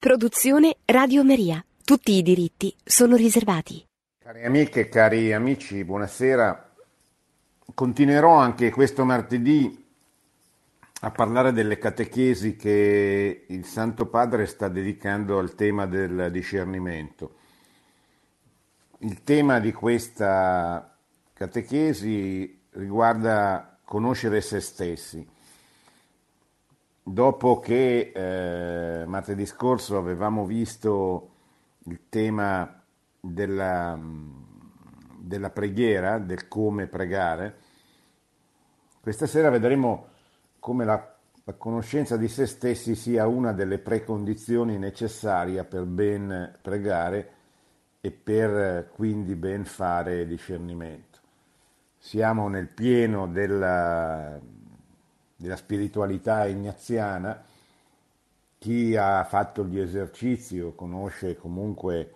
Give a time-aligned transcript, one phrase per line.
[0.00, 1.62] Produzione Radio Maria.
[1.84, 3.86] Tutti i diritti sono riservati.
[4.18, 6.72] Cari amiche cari amici, buonasera.
[7.74, 9.86] Continuerò anche questo martedì
[11.00, 17.34] a parlare delle catechesi che il Santo Padre sta dedicando al tema del discernimento.
[19.00, 20.96] Il tema di questa
[21.34, 25.28] catechesi riguarda conoscere se stessi
[27.02, 31.28] dopo che eh, martedì scorso avevamo visto
[31.84, 32.82] il tema
[33.20, 33.98] della,
[35.18, 37.56] della preghiera, del come pregare,
[39.00, 40.08] questa sera vedremo
[40.58, 47.32] come la, la, conoscenza di se stessi sia una delle precondizioni necessarie per ben pregare
[48.02, 51.18] e per quindi ben fare discernimento.
[51.96, 54.38] Siamo nel pieno della
[55.40, 57.42] della spiritualità ignaziana,
[58.58, 62.14] chi ha fatto gli esercizi o conosce comunque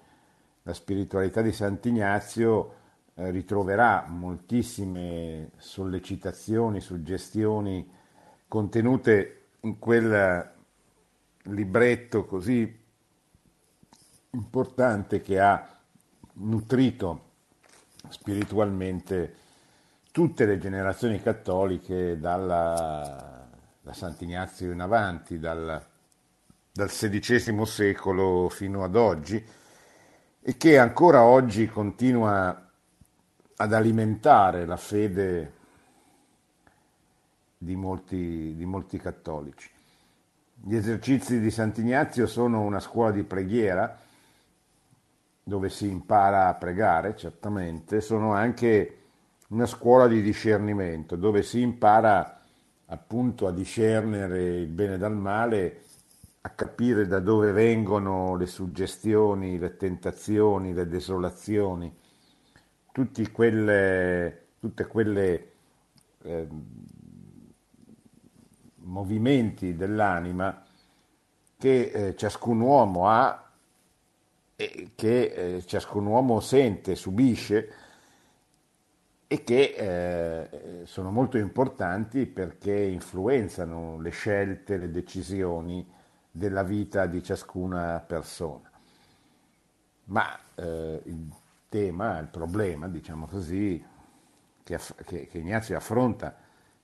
[0.62, 2.74] la spiritualità di Sant'Ignazio
[3.14, 7.90] eh, ritroverà moltissime sollecitazioni, suggestioni
[8.46, 10.52] contenute in quel
[11.44, 12.82] libretto così
[14.32, 15.78] importante che ha
[16.34, 17.22] nutrito
[18.10, 19.36] spiritualmente
[20.14, 23.48] tutte le generazioni cattoliche dalla,
[23.80, 25.84] da Sant'Ignazio in avanti, dal,
[26.70, 29.44] dal XVI secolo fino ad oggi,
[30.40, 32.70] e che ancora oggi continua
[33.56, 35.52] ad alimentare la fede
[37.58, 39.68] di molti, di molti cattolici.
[40.62, 43.98] Gli esercizi di Sant'Ignazio sono una scuola di preghiera
[45.42, 48.98] dove si impara a pregare, certamente, sono anche
[49.54, 52.40] una scuola di discernimento dove si impara
[52.86, 55.82] appunto a discernere il bene dal male,
[56.40, 61.96] a capire da dove vengono le suggestioni, le tentazioni, le desolazioni,
[63.32, 65.52] quelle, tutte quelle
[66.22, 66.48] eh,
[68.78, 70.64] movimenti dell'anima
[71.56, 73.50] che eh, ciascun uomo ha
[74.56, 75.24] e che
[75.56, 77.83] eh, ciascun uomo sente, subisce
[79.26, 85.86] e che eh, sono molto importanti perché influenzano le scelte, le decisioni
[86.30, 88.70] della vita di ciascuna persona.
[90.06, 91.32] Ma eh, il
[91.68, 93.82] tema, il problema, diciamo così,
[94.62, 96.36] che, che, che Ignazio affronta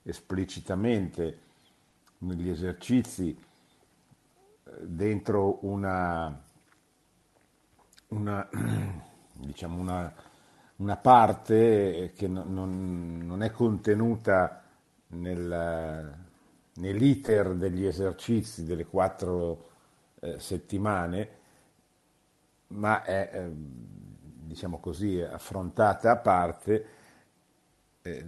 [0.03, 1.39] esplicitamente
[2.19, 3.37] negli esercizi
[4.63, 6.41] eh, dentro una,
[8.09, 8.49] una,
[9.33, 10.13] diciamo una
[10.81, 14.63] una parte che non, non è contenuta
[15.09, 16.15] nel,
[16.73, 19.69] nell'iter degli esercizi delle quattro
[20.19, 21.29] eh, settimane,
[22.69, 26.85] ma è, eh, diciamo così, affrontata a parte.
[28.01, 28.25] Eh,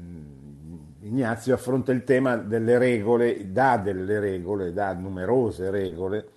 [0.99, 6.29] Ignazio affronta il tema delle regole, dà delle regole, dà numerose regole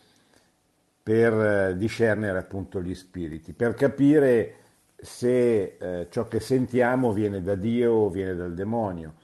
[1.03, 4.65] per eh, discernere appunto gli spiriti, per capire
[4.97, 9.15] se eh, ciò che sentiamo viene da Dio o viene dal demonio,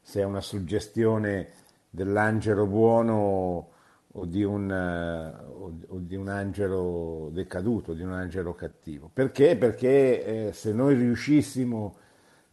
[0.00, 1.48] se è una suggestione
[1.88, 3.68] dell'angelo buono
[4.14, 9.10] o di un, uh, o di un angelo decaduto, di un angelo cattivo.
[9.12, 9.56] Perché?
[9.56, 11.96] Perché eh, se noi riuscissimo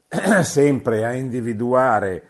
[0.43, 2.23] sempre a individuare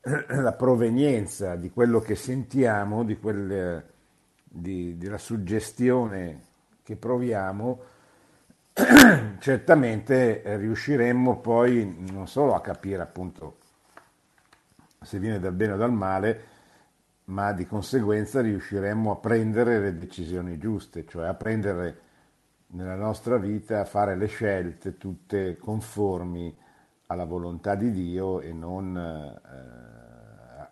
[0.28, 3.84] la provenienza di quello che sentiamo, di quel,
[4.42, 6.42] di, della suggestione
[6.82, 7.80] che proviamo,
[9.40, 13.58] certamente eh, riusciremmo poi non solo a capire appunto
[15.00, 16.44] se viene dal bene o dal male,
[17.24, 22.00] ma di conseguenza riusciremmo a prendere le decisioni giuste, cioè a prendere
[22.68, 26.56] nella nostra vita, a fare le scelte tutte conformi
[27.06, 29.40] alla volontà di Dio e non eh,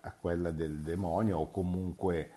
[0.00, 2.30] a quella del demonio o comunque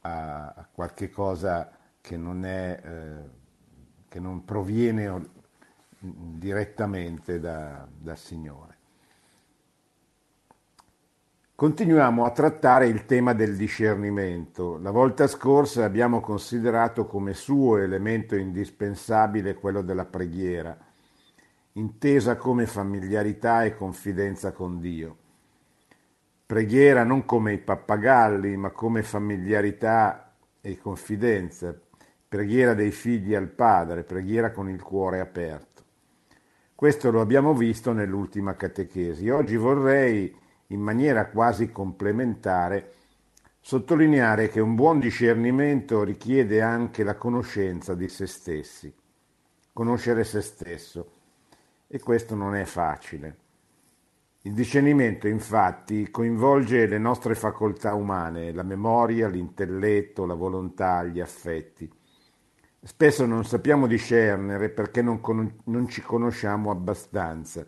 [0.00, 2.80] a, a qualche cosa che non è...
[2.82, 3.38] Eh,
[4.10, 5.30] che non proviene
[6.00, 8.78] direttamente da, dal Signore.
[11.54, 14.78] Continuiamo a trattare il tema del discernimento.
[14.78, 20.76] La volta scorsa abbiamo considerato come suo elemento indispensabile quello della preghiera,
[21.74, 25.16] intesa come familiarità e confidenza con Dio.
[26.46, 31.78] Preghiera non come i pappagalli, ma come familiarità e confidenza,
[32.30, 35.82] preghiera dei figli al Padre, preghiera con il cuore aperto.
[36.76, 39.28] Questo lo abbiamo visto nell'ultima catechesi.
[39.28, 40.32] Oggi vorrei,
[40.68, 42.92] in maniera quasi complementare,
[43.58, 48.94] sottolineare che un buon discernimento richiede anche la conoscenza di se stessi,
[49.72, 51.10] conoscere se stesso,
[51.88, 53.38] e questo non è facile.
[54.42, 61.98] Il discernimento infatti coinvolge le nostre facoltà umane, la memoria, l'intelletto, la volontà, gli affetti.
[62.82, 67.62] Spesso non sappiamo discernere perché non, con- non ci conosciamo abbastanza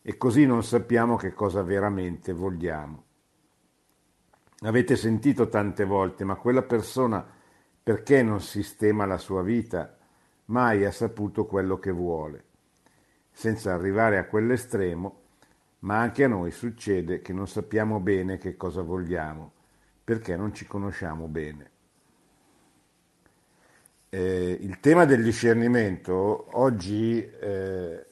[0.00, 3.04] e così non sappiamo che cosa veramente vogliamo.
[4.60, 7.22] Avete sentito tante volte, ma quella persona
[7.82, 9.94] perché non sistema la sua vita?
[10.46, 12.44] Mai ha saputo quello che vuole.
[13.30, 15.20] Senza arrivare a quell'estremo,
[15.80, 19.52] ma anche a noi succede che non sappiamo bene che cosa vogliamo,
[20.02, 21.72] perché non ci conosciamo bene.
[24.14, 28.06] Eh, il tema del discernimento oggi eh,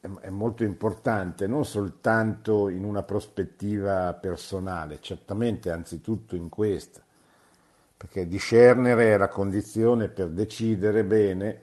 [0.00, 7.00] è molto importante, non soltanto in una prospettiva personale, certamente anzitutto in questa,
[7.96, 11.60] perché discernere è la condizione per decidere bene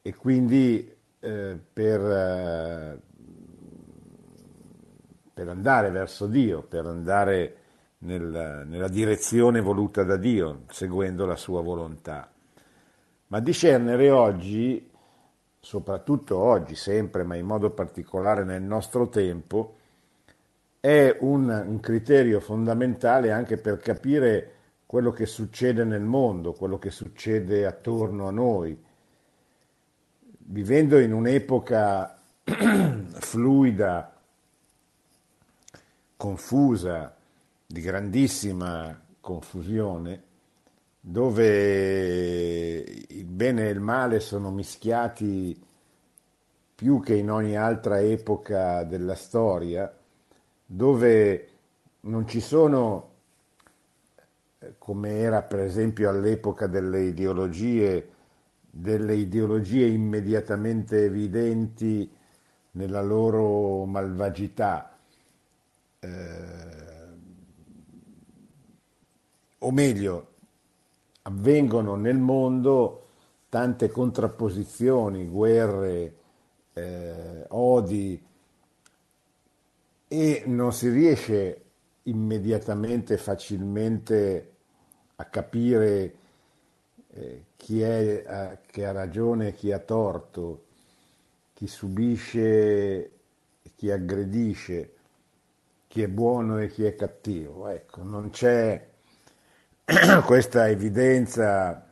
[0.00, 0.90] e quindi
[1.20, 2.98] eh, per, eh,
[5.34, 7.56] per, andare verso Dio, per andare
[7.98, 12.32] nel, nella direzione voluta da Dio, seguendo la sua volontà.
[13.28, 14.90] Ma discernere oggi,
[15.60, 19.76] soprattutto oggi, sempre, ma in modo particolare nel nostro tempo,
[20.80, 24.52] è un, un criterio fondamentale anche per capire
[24.86, 28.82] quello che succede nel mondo, quello che succede attorno a noi.
[30.50, 32.18] Vivendo in un'epoca
[33.20, 34.16] fluida,
[36.16, 37.14] confusa,
[37.66, 40.22] di grandissima confusione,
[41.00, 45.60] dove il bene e il male sono mischiati
[46.74, 49.92] più che in ogni altra epoca della storia,
[50.64, 51.48] dove
[52.00, 53.10] non ci sono,
[54.78, 58.12] come era per esempio all'epoca delle ideologie,
[58.70, 62.08] delle ideologie immediatamente evidenti
[62.72, 64.96] nella loro malvagità.
[66.00, 66.86] Eh,
[69.58, 70.27] o meglio,
[71.28, 73.06] avvengono nel mondo
[73.50, 76.16] tante contrapposizioni, guerre,
[76.72, 78.22] eh, odi
[80.08, 81.64] e non si riesce
[82.04, 84.52] immediatamente, facilmente
[85.16, 86.14] a capire
[87.10, 90.64] eh, chi è eh, che ha ragione e chi ha torto,
[91.52, 94.94] chi subisce e chi aggredisce,
[95.88, 97.68] chi è buono e chi è cattivo.
[97.68, 98.96] Ecco, non c'è
[100.26, 101.82] questa evidenza,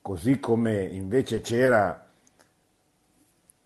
[0.00, 2.06] così come invece c'era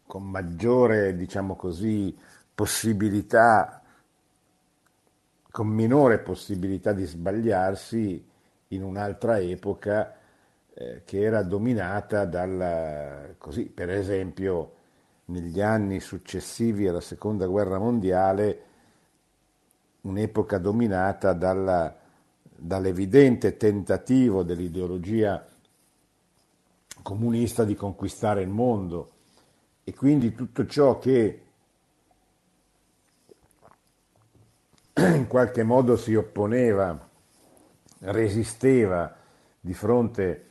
[0.06, 2.16] con maggiore, diciamo così,
[2.54, 3.82] possibilità,
[5.50, 8.26] con minore possibilità di sbagliarsi
[8.68, 10.16] in un'altra epoca
[10.72, 14.76] eh, che era dominata dal, così, per esempio,
[15.26, 18.62] negli anni successivi alla seconda guerra mondiale,
[20.00, 22.00] un'epoca dominata dalla
[22.64, 25.44] dall'evidente tentativo dell'ideologia
[27.02, 29.10] comunista di conquistare il mondo.
[29.82, 31.42] E quindi tutto ciò che
[34.94, 37.08] in qualche modo si opponeva,
[38.00, 39.12] resisteva
[39.58, 40.50] di fronte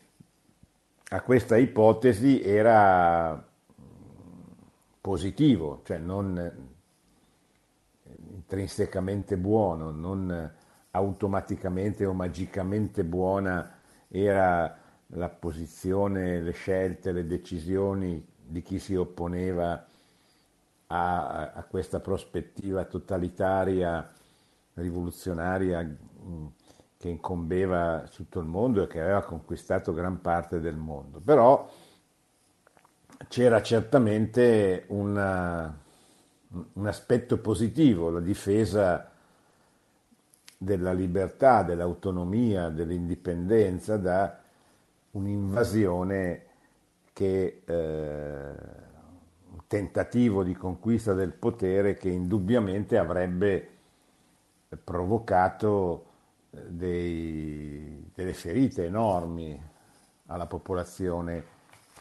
[1.10, 3.47] a questa ipotesi era
[5.00, 6.69] positivo, cioè non
[8.31, 10.54] intrinsecamente buono, non
[10.92, 14.78] automaticamente o magicamente buona era
[15.14, 19.86] la posizione, le scelte, le decisioni di chi si opponeva
[20.88, 24.10] a, a questa prospettiva totalitaria,
[24.74, 26.45] rivoluzionaria mm,
[26.98, 31.19] che incombeva tutto il mondo e che aveva conquistato gran parte del mondo.
[31.19, 31.69] Però
[33.28, 35.76] c'era certamente una,
[36.74, 39.10] un aspetto positivo, la difesa
[40.63, 44.39] della libertà, dell'autonomia, dell'indipendenza da
[45.09, 46.45] un'invasione
[47.13, 48.49] che eh,
[49.49, 53.69] un tentativo di conquista del potere che indubbiamente avrebbe
[54.83, 56.06] provocato
[56.51, 59.59] eh, dei, delle ferite enormi
[60.27, 61.44] alla popolazione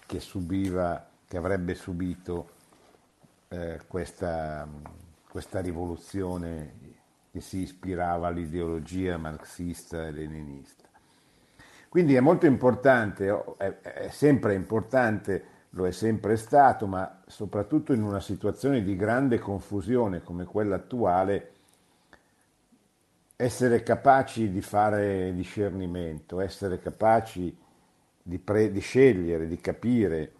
[0.04, 2.50] che subiva, che avrebbe subito
[3.48, 4.68] eh, questa,
[5.30, 6.89] questa rivoluzione
[7.30, 10.88] che si ispirava all'ideologia marxista e leninista.
[11.88, 18.20] Quindi è molto importante, è, sempre importante, lo è sempre stato, ma soprattutto in una
[18.20, 21.52] situazione di grande confusione come quella attuale,
[23.34, 27.56] essere capaci di fare discernimento, essere capaci
[28.22, 30.32] di, pre- di scegliere, di capire,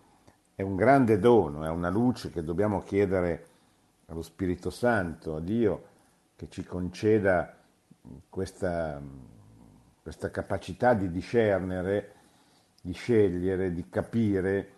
[0.55, 3.47] è un grande dono, è una luce che dobbiamo chiedere
[4.07, 5.85] allo Spirito Santo, a Dio,
[6.41, 7.55] che ci conceda
[8.31, 8.99] questa,
[10.03, 12.15] questa capacità di discernere,
[12.81, 14.73] di scegliere, di capire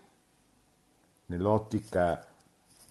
[1.27, 2.27] nell'ottica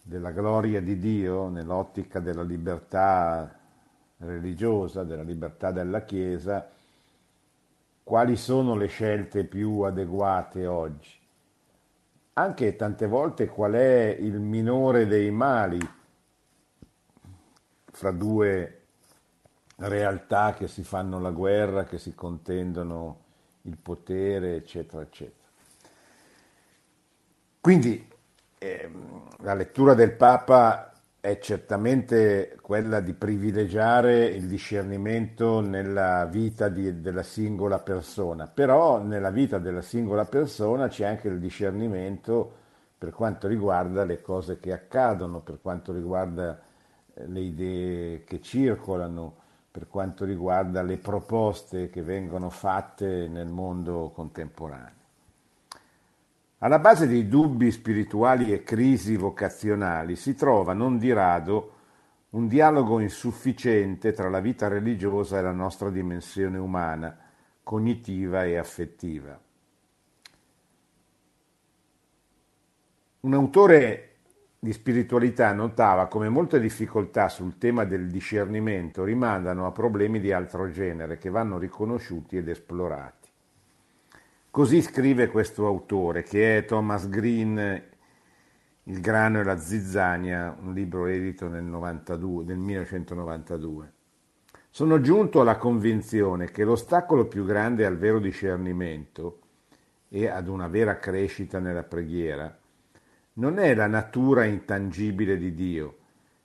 [0.01, 3.59] della gloria di Dio, nell'ottica della libertà
[4.19, 6.69] religiosa, della libertà della Chiesa,
[8.01, 11.11] quali sono le scelte più adeguate oggi.
[12.35, 15.99] Anche tante volte qual è il minore dei mali
[18.01, 18.79] fra due
[19.75, 23.19] realtà che si fanno la guerra, che si contendono
[23.63, 25.47] il potere, eccetera, eccetera.
[27.59, 28.09] Quindi
[28.57, 28.89] eh,
[29.41, 37.21] la lettura del Papa è certamente quella di privilegiare il discernimento nella vita di, della
[37.21, 42.51] singola persona, però nella vita della singola persona c'è anche il discernimento
[42.97, 46.69] per quanto riguarda le cose che accadono, per quanto riguarda
[47.13, 49.35] le idee che circolano,
[49.71, 54.99] per quanto riguarda le proposte che vengono fatte nel mondo contemporaneo.
[56.57, 61.75] Alla base dei dubbi spirituali e crisi vocazionali si trova non di rado
[62.31, 67.17] un dialogo insufficiente tra la vita religiosa e la nostra dimensione umana,
[67.63, 69.39] cognitiva e affettiva.
[73.21, 74.10] Un autore
[74.63, 80.69] di spiritualità notava come molte difficoltà sul tema del discernimento rimandano a problemi di altro
[80.69, 83.27] genere che vanno riconosciuti ed esplorati.
[84.51, 87.83] Così scrive questo autore, che è Thomas Green,
[88.83, 93.91] Il grano e la zizzania, un libro edito nel, 92, nel 1992.
[94.69, 99.39] Sono giunto alla convinzione che l'ostacolo più grande al vero discernimento
[100.07, 102.59] e ad una vera crescita nella preghiera
[103.33, 105.97] non è la natura intangibile di Dio,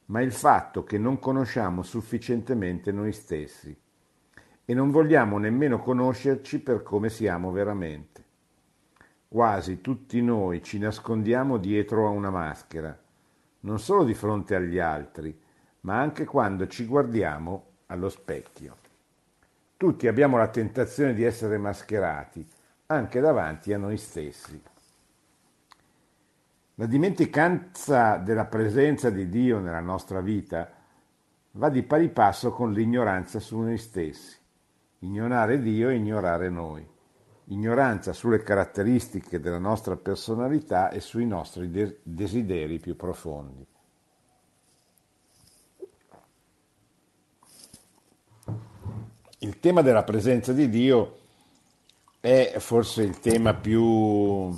[0.07, 3.77] ma il fatto che non conosciamo sufficientemente noi stessi
[4.65, 8.25] e non vogliamo nemmeno conoscerci per come siamo veramente.
[9.29, 12.97] Quasi tutti noi ci nascondiamo dietro a una maschera,
[13.61, 15.37] non solo di fronte agli altri,
[15.81, 18.77] ma anche quando ci guardiamo allo specchio.
[19.77, 22.47] Tutti abbiamo la tentazione di essere mascherati,
[22.87, 24.63] anche davanti a noi stessi.
[26.79, 30.71] La dimenticanza della presenza di Dio nella nostra vita
[31.53, 34.37] va di pari passo con l'ignoranza su noi stessi.
[34.99, 36.87] Ignorare Dio e ignorare noi.
[37.45, 43.67] Ignoranza sulle caratteristiche della nostra personalità e sui nostri de- desideri più profondi.
[49.39, 51.19] Il tema della presenza di Dio
[52.21, 54.55] è forse il tema più,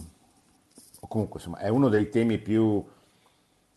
[1.08, 2.84] comunque insomma, è uno dei temi più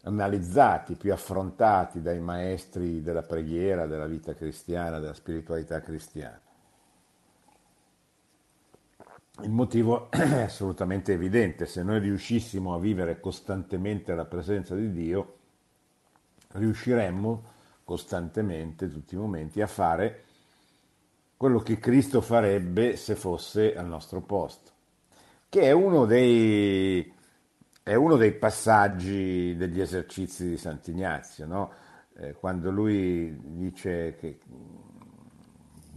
[0.03, 6.39] analizzati, più affrontati dai maestri della preghiera, della vita cristiana, della spiritualità cristiana.
[9.43, 15.37] Il motivo è assolutamente evidente, se noi riuscissimo a vivere costantemente la presenza di Dio,
[16.53, 17.43] riusciremmo
[17.83, 20.23] costantemente, tutti i momenti, a fare
[21.37, 24.71] quello che Cristo farebbe se fosse al nostro posto,
[25.49, 27.11] che è uno dei,
[27.91, 31.73] è uno dei passaggi degli esercizi di Sant'Ignazio, no?
[32.15, 34.39] eh, quando lui dice che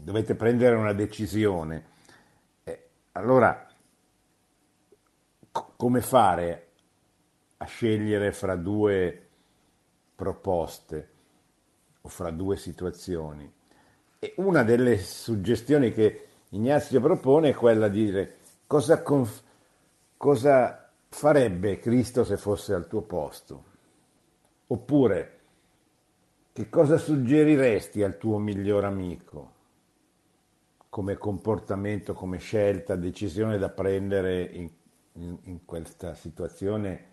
[0.02, 1.92] dovete prendere una decisione
[3.16, 3.66] allora,
[5.52, 6.68] c- come fare
[7.58, 9.28] a scegliere fra due
[10.16, 11.10] proposte
[12.00, 13.52] o fra due situazioni?
[14.18, 19.44] E una delle suggestioni che Ignazio propone è quella di dire cosa, conf-
[20.16, 20.83] cosa
[21.14, 23.64] farebbe Cristo se fosse al tuo posto?
[24.66, 25.40] Oppure
[26.52, 29.54] che cosa suggeriresti al tuo miglior amico?
[30.94, 34.70] come comportamento, come scelta, decisione da prendere in,
[35.14, 37.06] in, in questa situazione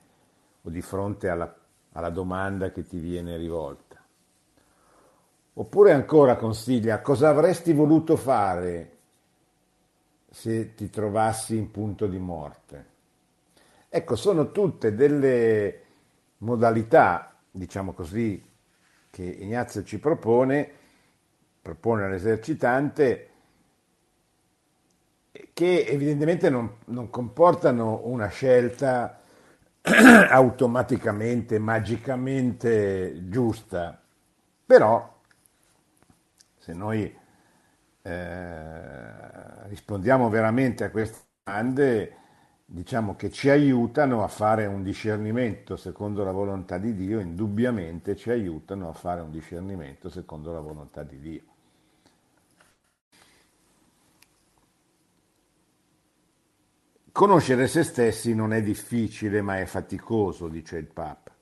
[0.61, 1.51] o di fronte alla,
[1.93, 3.99] alla domanda che ti viene rivolta.
[5.53, 8.97] Oppure ancora consiglia cosa avresti voluto fare
[10.29, 12.90] se ti trovassi in punto di morte.
[13.93, 15.81] Ecco, sono tutte delle
[16.37, 18.41] modalità, diciamo così,
[19.09, 20.71] che Ignazio ci propone,
[21.61, 23.29] propone all'esercitante,
[25.51, 29.19] che evidentemente non, non comportano una scelta
[29.81, 34.01] automaticamente, magicamente giusta,
[34.65, 35.19] però
[36.57, 37.13] se noi
[38.03, 42.15] eh, rispondiamo veramente a queste domande,
[42.73, 48.29] diciamo che ci aiutano a fare un discernimento secondo la volontà di Dio, indubbiamente ci
[48.29, 51.41] aiutano a fare un discernimento secondo la volontà di Dio.
[57.11, 61.35] Conoscere se stessi non è difficile ma è faticoso, dice il Papa.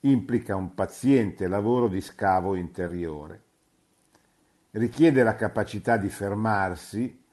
[0.00, 3.42] Implica un paziente lavoro di scavo interiore.
[4.72, 7.24] Richiede la capacità di fermarsi,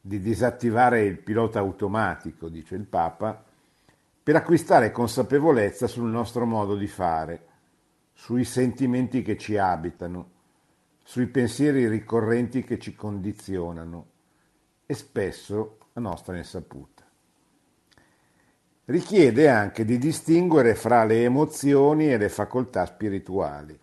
[0.00, 3.44] di disattivare il pilota automatico, dice il Papa,
[4.22, 7.46] per acquistare consapevolezza sul nostro modo di fare,
[8.12, 10.30] sui sentimenti che ci abitano,
[11.02, 14.06] sui pensieri ricorrenti che ci condizionano
[14.86, 17.02] e spesso a nostra insaputa.
[18.84, 23.79] Richiede anche di distinguere fra le emozioni e le facoltà spirituali.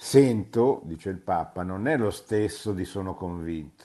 [0.00, 3.84] Sento, dice il Papa, non è lo stesso di sono convinto.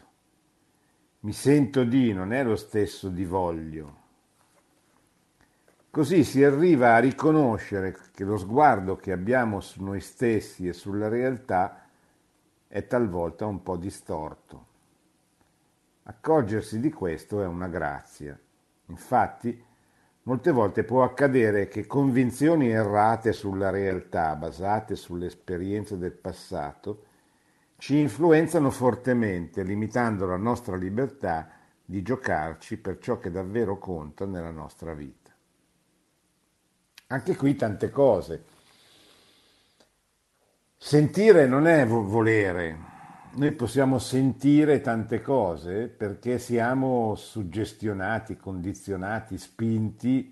[1.21, 4.01] Mi sento di non è lo stesso di voglio.
[5.89, 11.07] Così si arriva a riconoscere che lo sguardo che abbiamo su noi stessi e sulla
[11.07, 11.87] realtà
[12.67, 14.65] è talvolta un po' distorto.
[16.03, 18.39] Accorgersi di questo è una grazia.
[18.85, 19.65] Infatti,
[20.23, 27.05] molte volte può accadere che convinzioni errate sulla realtà, basate sulle esperienze del passato,
[27.77, 31.49] ci influenzano fortemente, limitando la nostra libertà
[31.83, 35.31] di giocarci per ciò che davvero conta nella nostra vita.
[37.07, 38.53] Anche qui tante cose
[40.85, 42.77] Sentire non è volere,
[43.35, 50.31] noi possiamo sentire tante cose perché siamo suggestionati, condizionati, spinti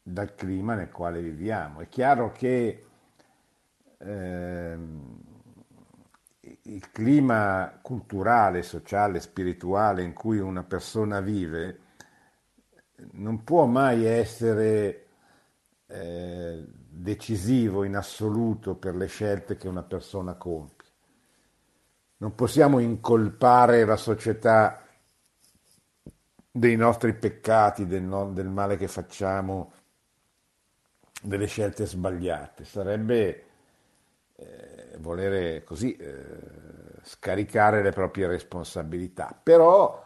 [0.00, 1.80] dal clima nel quale viviamo.
[1.80, 2.86] È chiaro che
[3.98, 4.78] eh,
[6.62, 11.80] il clima culturale, sociale, spirituale in cui una persona vive
[13.12, 15.06] non può mai essere
[15.86, 20.73] eh, decisivo in assoluto per le scelte che una persona compie.
[22.24, 24.82] Non possiamo incolpare la società
[26.50, 29.72] dei nostri peccati, del, no, del male che facciamo,
[31.20, 32.64] delle scelte sbagliate.
[32.64, 33.44] Sarebbe
[34.36, 36.24] eh, volere così eh,
[37.02, 39.38] scaricare le proprie responsabilità.
[39.42, 40.02] Però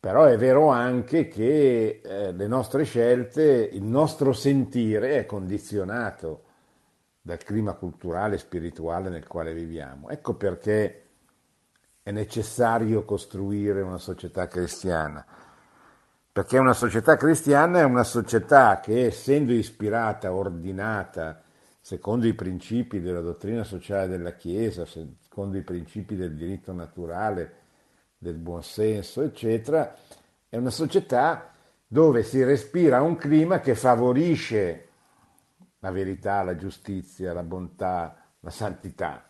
[0.00, 6.44] però è vero anche che eh, le nostre scelte, il nostro sentire è condizionato
[7.22, 10.10] dal clima culturale e spirituale nel quale viviamo.
[10.10, 11.02] Ecco perché
[12.02, 15.24] è necessario costruire una società cristiana.
[16.32, 21.42] Perché una società cristiana è una società che, essendo ispirata, ordinata,
[21.80, 27.60] secondo i principi della dottrina sociale della Chiesa, secondo i principi del diritto naturale,
[28.18, 29.94] del buonsenso, eccetera,
[30.48, 31.52] è una società
[31.86, 34.88] dove si respira un clima che favorisce
[35.82, 39.24] la verità, la giustizia, la bontà, la santità.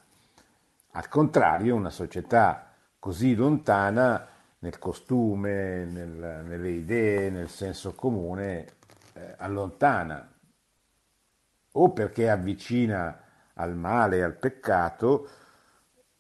[0.92, 8.74] Al contrario, una società così lontana nel costume, nel, nelle idee, nel senso comune,
[9.14, 10.30] eh, allontana
[11.74, 13.18] o perché avvicina
[13.54, 15.28] al male al peccato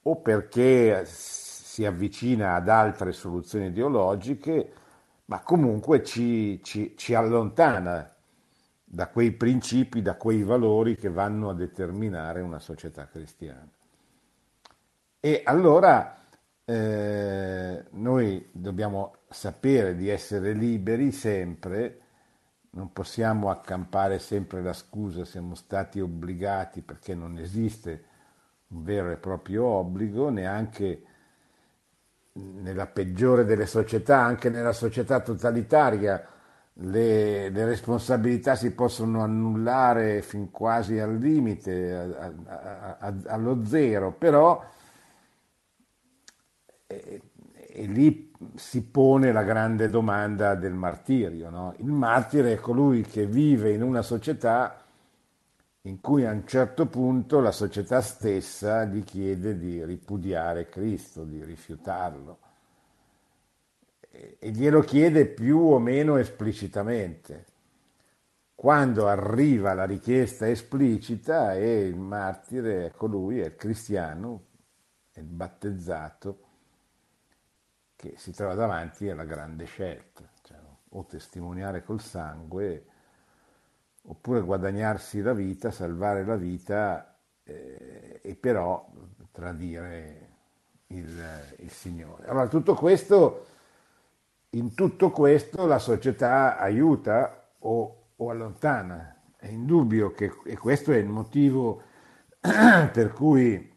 [0.02, 4.72] o perché si avvicina ad altre soluzioni ideologiche,
[5.26, 8.11] ma comunque ci, ci, ci allontana
[8.94, 13.66] da quei principi, da quei valori che vanno a determinare una società cristiana.
[15.18, 16.26] E allora
[16.62, 22.00] eh, noi dobbiamo sapere di essere liberi sempre,
[22.72, 28.04] non possiamo accampare sempre la scusa, siamo stati obbligati perché non esiste
[28.66, 31.02] un vero e proprio obbligo, neanche
[32.32, 36.26] nella peggiore delle società, anche nella società totalitaria,
[36.74, 44.12] le, le, responsabilità si possono annullare fin quasi al limite, a, a, a, allo zero,
[44.12, 44.64] però
[46.86, 47.22] e,
[47.54, 51.50] e, lì si pone la grande domanda del martirio.
[51.50, 51.74] No?
[51.78, 54.76] Il martire è colui che vive in una società
[55.82, 61.42] in cui a un certo punto la società stessa gli chiede di ripudiare Cristo, di
[61.44, 62.41] rifiutarlo
[64.38, 67.46] e glielo chiede più o meno esplicitamente.
[68.54, 74.44] Quando arriva la richiesta esplicita e il martire è colui, è il cristiano,
[75.10, 76.40] è il battezzato,
[77.96, 80.58] che si trova davanti alla grande scelta, cioè,
[80.90, 82.84] o testimoniare col sangue
[84.02, 88.88] oppure guadagnarsi la vita, salvare la vita eh, e però
[89.30, 90.28] tradire
[90.88, 92.26] il, il Signore.
[92.26, 93.46] Allora, tutto questo,
[94.54, 99.16] in tutto questo la società aiuta o, o allontana.
[99.36, 101.82] È indubbio che, e questo è il motivo
[102.40, 103.70] per cui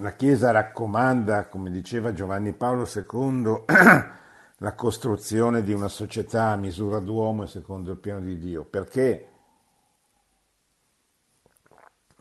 [0.00, 3.64] la Chiesa raccomanda, come diceva Giovanni Paolo II,
[4.60, 9.28] la costruzione di una società a misura d'uomo e secondo il piano di Dio, perché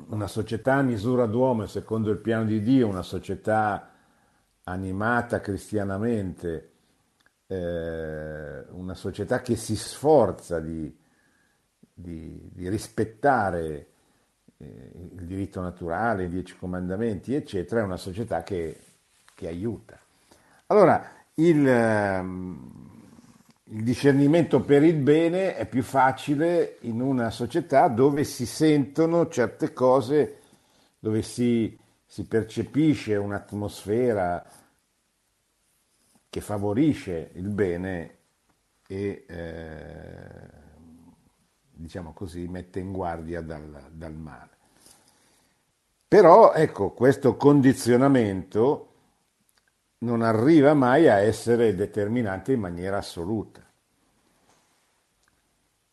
[0.08, 3.92] una società a misura d'uomo e secondo il piano di Dio, una società
[4.64, 6.77] animata cristianamente,
[7.48, 10.96] eh, una società che si sforza di,
[11.94, 13.88] di, di rispettare
[14.58, 18.80] eh, il diritto naturale, i dieci comandamenti, eccetera, è una società che,
[19.34, 19.98] che aiuta.
[20.68, 22.72] Allora, il, ehm,
[23.66, 29.74] il discernimento per il bene è più facile in una società dove si sentono certe
[29.74, 30.40] cose,
[31.00, 34.44] dove si, si percepisce un'atmosfera
[36.38, 38.16] che favorisce il bene
[38.88, 40.50] e eh,
[41.72, 44.56] diciamo così mette in guardia dal, dal male.
[46.08, 48.84] Però ecco, questo condizionamento
[50.00, 53.66] non arriva mai a essere determinante in maniera assoluta.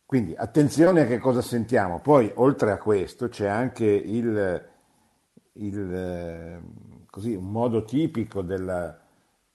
[0.05, 1.99] Quindi attenzione a che cosa sentiamo.
[1.99, 4.69] Poi, oltre a questo, c'è anche il,
[5.53, 6.61] il,
[7.09, 9.04] così, un modo tipico della,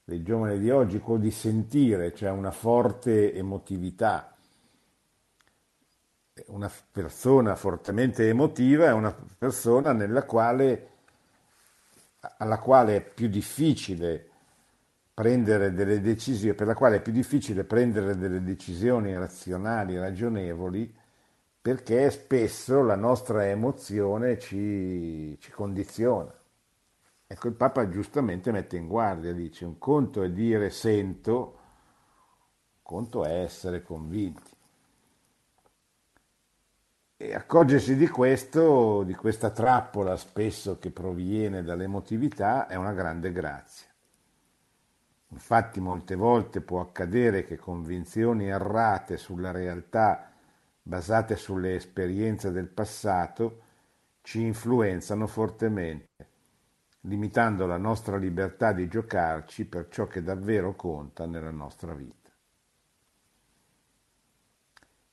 [0.04, 4.34] dei giovani di oggi, quello di sentire, cioè una forte emotività.
[6.46, 9.92] Una persona fortemente emotiva è una persona
[10.24, 10.88] quale,
[12.38, 14.28] alla quale è più difficile
[15.12, 20.96] prendere delle decisioni, per la quale è più difficile prendere delle decisioni razionali, ragionevoli,
[21.60, 26.39] perché spesso la nostra emozione ci, ci condiziona.
[27.32, 33.24] Ecco, il Papa giustamente mette in guardia, dice, un conto è dire sento, un conto
[33.24, 34.50] è essere convinti.
[37.16, 43.86] E accorgersi di questo, di questa trappola spesso che proviene dall'emotività, è una grande grazia.
[45.28, 50.32] Infatti molte volte può accadere che convinzioni errate sulla realtà
[50.82, 53.62] basate sulle esperienze del passato
[54.22, 56.29] ci influenzano fortemente,
[57.02, 62.30] limitando la nostra libertà di giocarci per ciò che davvero conta nella nostra vita.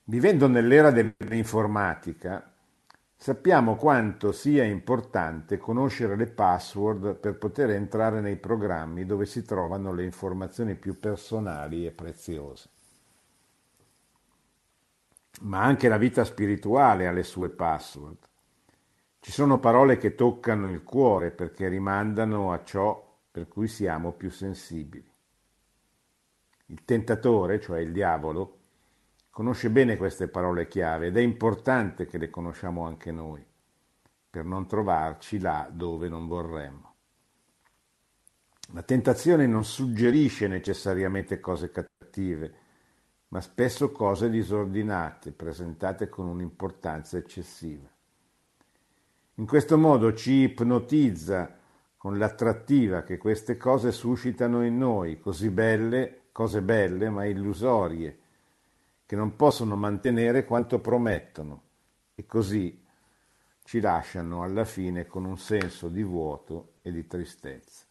[0.04, 2.56] Vivendo nell'era dell'informatica,
[3.20, 9.92] Sappiamo quanto sia importante conoscere le password per poter entrare nei programmi dove si trovano
[9.92, 12.70] le informazioni più personali e preziose.
[15.42, 18.27] Ma anche la vita spirituale ha le sue password.
[19.28, 24.32] Ci sono parole che toccano il cuore perché rimandano a ciò per cui siamo più
[24.32, 25.06] sensibili.
[26.68, 28.60] Il tentatore, cioè il diavolo,
[29.30, 33.46] conosce bene queste parole chiave ed è importante che le conosciamo anche noi,
[34.30, 36.96] per non trovarci là dove non vorremmo.
[38.72, 42.54] La tentazione non suggerisce necessariamente cose cattive,
[43.28, 47.92] ma spesso cose disordinate, presentate con un'importanza eccessiva.
[49.40, 51.56] In questo modo ci ipnotizza
[51.96, 58.18] con l'attrattiva che queste cose suscitano in noi, così belle, cose belle ma illusorie,
[59.06, 61.62] che non possono mantenere quanto promettono
[62.16, 62.84] e così
[63.64, 67.86] ci lasciano alla fine con un senso di vuoto e di tristezza.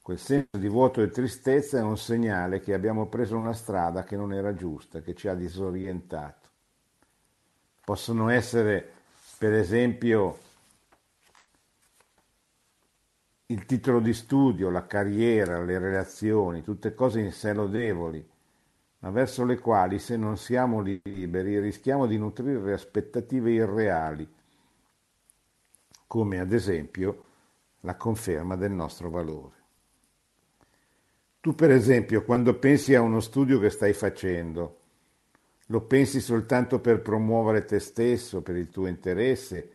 [0.00, 4.16] Quel senso di vuoto e tristezza è un segnale che abbiamo preso una strada che
[4.16, 6.48] non era giusta, che ci ha disorientato.
[7.84, 8.92] Possono essere,
[9.38, 10.38] per esempio,
[13.46, 18.26] il titolo di studio, la carriera, le relazioni, tutte cose in sé lodevoli,
[19.00, 24.26] ma verso le quali, se non siamo liberi, rischiamo di nutrire aspettative irreali,
[26.06, 27.24] come ad esempio
[27.80, 29.62] la conferma del nostro valore.
[31.40, 34.83] Tu, per esempio, quando pensi a uno studio che stai facendo,
[35.66, 39.70] lo pensi soltanto per promuovere te stesso, per il tuo interesse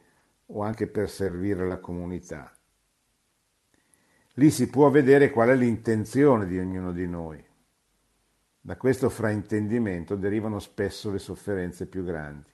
[0.48, 2.52] o anche per servire la comunità.
[4.34, 7.44] Lì si può vedere qual è l'intenzione di ognuno di noi.
[8.62, 12.50] Da questo fraintendimento derivano spesso le sofferenze più grandi,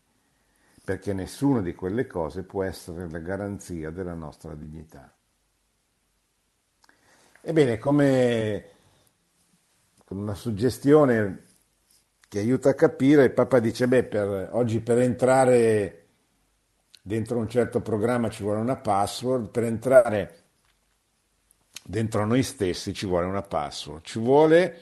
[0.83, 5.13] perché nessuna di quelle cose può essere la garanzia della nostra dignità.
[7.41, 8.69] Ebbene, come
[10.05, 11.44] con una suggestione
[12.27, 16.05] che aiuta a capire, il Papa dice, beh, per, oggi per entrare
[17.01, 20.43] dentro un certo programma ci vuole una password, per entrare
[21.83, 24.81] dentro noi stessi ci vuole una password, ci vuole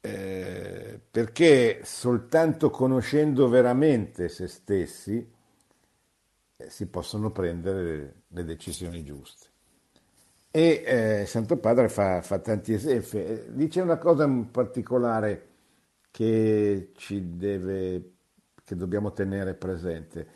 [0.00, 5.34] eh, perché soltanto conoscendo veramente se stessi
[6.56, 9.46] eh, si possono prendere le, le decisioni giuste.
[10.52, 15.55] E eh, Santo Padre fa, fa, tanti esempi, eh, dice una cosa in particolare
[16.16, 18.14] che ci deve,
[18.64, 20.28] che dobbiamo tenere presente,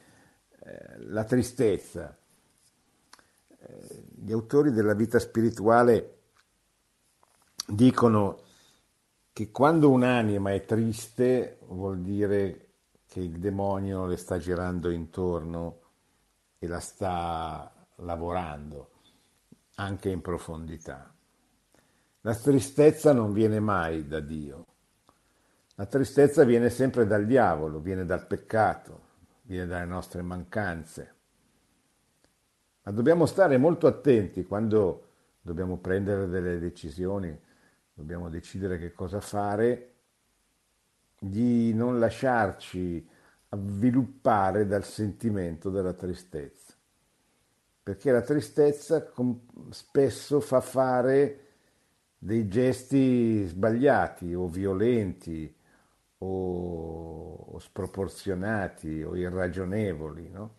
[0.59, 2.15] eh, la tristezza.
[3.49, 6.19] Eh, gli autori della vita spirituale
[7.67, 8.43] dicono
[9.33, 12.73] che quando un'anima è triste vuol dire
[13.07, 15.81] che il demonio le sta girando intorno
[16.59, 18.91] e la sta lavorando
[19.77, 21.11] anche in profondità.
[22.21, 24.70] La tristezza non viene mai da Dio,
[25.81, 29.01] la tristezza viene sempre dal diavolo, viene dal peccato,
[29.45, 31.15] viene dalle nostre mancanze.
[32.83, 35.07] Ma dobbiamo stare molto attenti quando
[35.41, 37.35] dobbiamo prendere delle decisioni
[37.95, 39.95] dobbiamo decidere che cosa fare,
[41.19, 43.09] di non lasciarci
[43.49, 46.75] avviluppare dal sentimento della tristezza,
[47.83, 49.11] perché la tristezza
[49.71, 51.47] spesso fa fare
[52.19, 55.57] dei gesti sbagliati o violenti
[56.23, 60.55] o, sproporzionati o irragionevoli, no?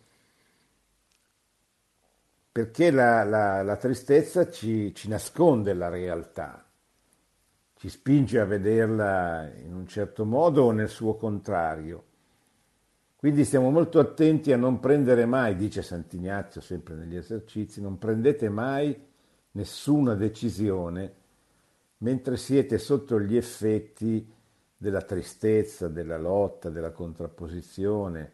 [2.52, 6.64] perché la, la, la tristezza ci, ci nasconde la realtà
[7.82, 12.04] ci spinge a vederla in un certo modo o nel suo contrario.
[13.16, 18.48] Quindi stiamo molto attenti a non prendere mai, dice Sant'Ignazio sempre negli esercizi, non prendete
[18.48, 18.96] mai
[19.50, 21.14] nessuna decisione
[21.98, 24.31] mentre siete sotto gli effetti
[24.82, 28.32] della tristezza, della lotta, della contrapposizione,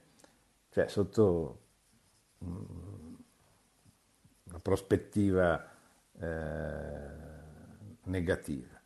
[0.71, 1.59] cioè sotto
[2.43, 3.15] mm,
[4.45, 5.63] una prospettiva
[6.19, 6.27] eh,
[8.05, 8.81] negativa.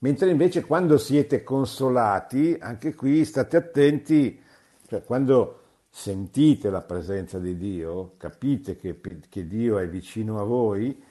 [0.00, 4.38] Mentre invece quando siete consolati, anche qui state attenti,
[4.86, 11.02] cioè quando sentite la presenza di Dio, capite che, che Dio è vicino a voi,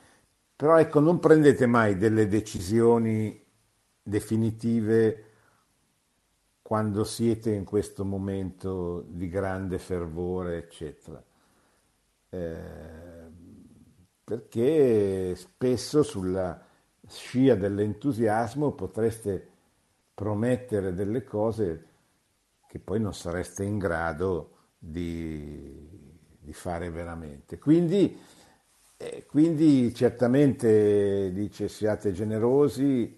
[0.56, 3.44] però ecco non prendete mai delle decisioni
[4.04, 5.27] definitive
[6.68, 11.24] quando siete in questo momento di grande fervore, eccetera.
[12.30, 13.32] Eh,
[14.22, 16.62] perché spesso sulla,
[17.08, 19.48] scia dell'entusiasmo potreste
[20.14, 21.86] promettere delle cose
[22.68, 25.88] che poi non sareste in grado di,
[26.38, 27.60] di fare veramente.
[27.60, 28.20] Quindi,
[28.98, 33.17] eh, quindi certamente dice siate generosi,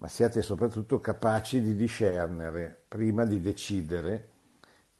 [0.00, 4.28] ma siate soprattutto capaci di discernere prima di decidere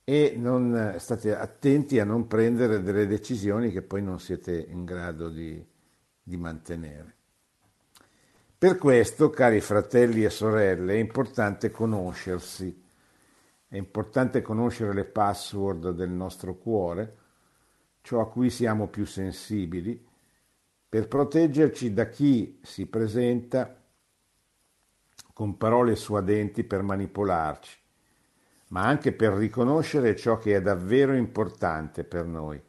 [0.05, 5.31] e non, state attenti a non prendere delle decisioni che poi non siete in grado
[5.31, 5.65] di,
[6.23, 7.15] di mantenere.
[8.59, 12.85] Per questo, cari fratelli e sorelle, è importante conoscersi,
[13.69, 17.17] è importante conoscere le password del nostro cuore,
[18.03, 20.07] ciò a cui siamo più sensibili,
[20.87, 23.80] per proteggerci da chi si presenta
[25.41, 27.79] con parole suadenti per manipolarci,
[28.69, 32.63] ma anche per riconoscere ciò che è davvero importante per noi,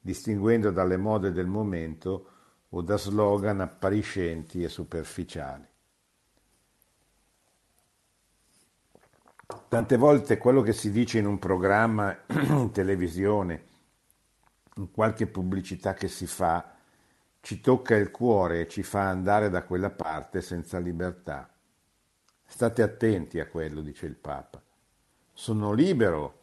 [0.00, 2.30] distinguendo dalle mode del momento
[2.70, 5.66] o da slogan appariscenti e superficiali.
[9.68, 12.16] Tante volte quello che si dice in un programma
[12.48, 13.64] in televisione,
[14.76, 16.76] in qualche pubblicità che si fa,
[17.42, 21.50] ci tocca il cuore e ci fa andare da quella parte senza libertà.
[22.50, 24.60] State attenti a quello, dice il Papa.
[25.32, 26.38] Sono libero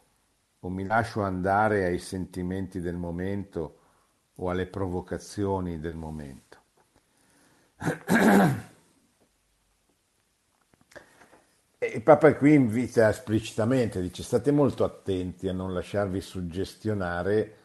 [0.60, 3.78] o mi lascio andare ai sentimenti del momento
[4.36, 6.58] o alle provocazioni del momento.
[11.78, 17.56] E il Papa qui invita esplicitamente, dice state molto attenti a non lasciarvi suggestionare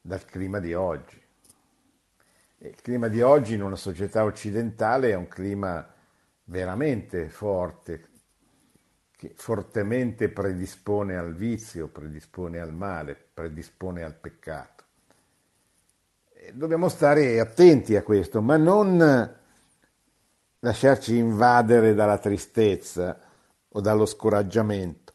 [0.00, 1.22] dal clima di oggi.
[2.60, 5.94] Il clima di oggi in una società occidentale è un clima
[6.48, 8.08] veramente forte,
[9.16, 14.78] che fortemente predispone al vizio, predispone al male, predispone al peccato
[16.52, 19.36] dobbiamo stare attenti a questo, ma non
[20.60, 23.18] lasciarci invadere dalla tristezza
[23.68, 25.12] o dallo scoraggiamento,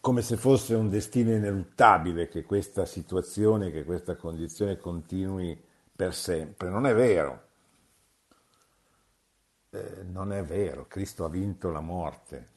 [0.00, 5.60] come se fosse un destino ineluttabile che questa situazione, che questa condizione continui
[5.94, 6.68] per sempre.
[6.70, 7.46] Non è vero.
[9.70, 12.48] Eh, non è vero, Cristo ha vinto la morte.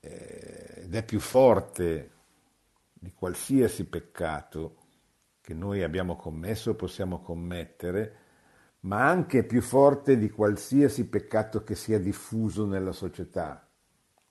[0.00, 2.10] Eh, ed è più forte
[2.92, 4.76] di qualsiasi peccato
[5.40, 8.16] che noi abbiamo commesso o possiamo commettere,
[8.80, 13.66] ma anche più forte di qualsiasi peccato che sia diffuso nella società.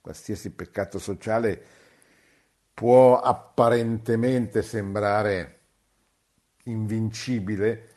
[0.00, 1.64] Qualsiasi peccato sociale
[2.74, 5.60] può apparentemente sembrare
[6.64, 7.88] invincibile,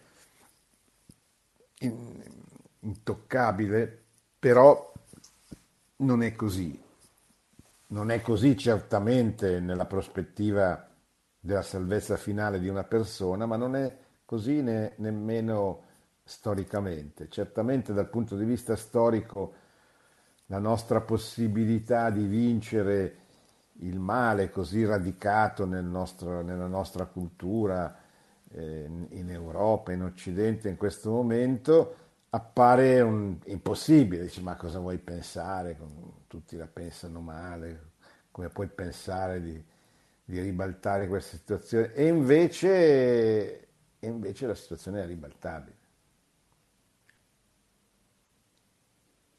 [2.81, 4.03] intoccabile,
[4.39, 4.91] però
[5.97, 6.79] non è così.
[7.87, 10.87] Non è così certamente nella prospettiva
[11.39, 15.83] della salvezza finale di una persona, ma non è così ne, nemmeno
[16.23, 17.27] storicamente.
[17.27, 19.53] Certamente dal punto di vista storico
[20.45, 23.17] la nostra possibilità di vincere
[23.79, 27.97] il male così radicato nel nostro, nella nostra cultura,
[28.51, 31.95] eh, in Europa, in Occidente in questo momento,
[32.31, 34.23] appare un, impossibile.
[34.23, 35.77] Dici, ma cosa vuoi pensare?
[36.27, 37.91] Tutti la pensano male,
[38.31, 39.63] come puoi pensare di,
[40.23, 41.93] di ribaltare questa situazione?
[41.93, 43.67] E invece,
[43.99, 45.79] invece la situazione è ribaltabile.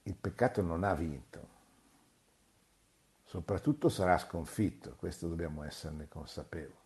[0.05, 1.49] Il peccato non ha vinto,
[3.25, 6.81] soprattutto sarà sconfitto, questo dobbiamo esserne consapevoli.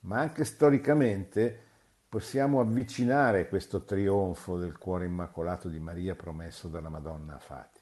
[0.00, 1.71] Ma anche storicamente
[2.12, 7.80] possiamo avvicinare questo trionfo del cuore immacolato di Maria promesso dalla Madonna a Fati.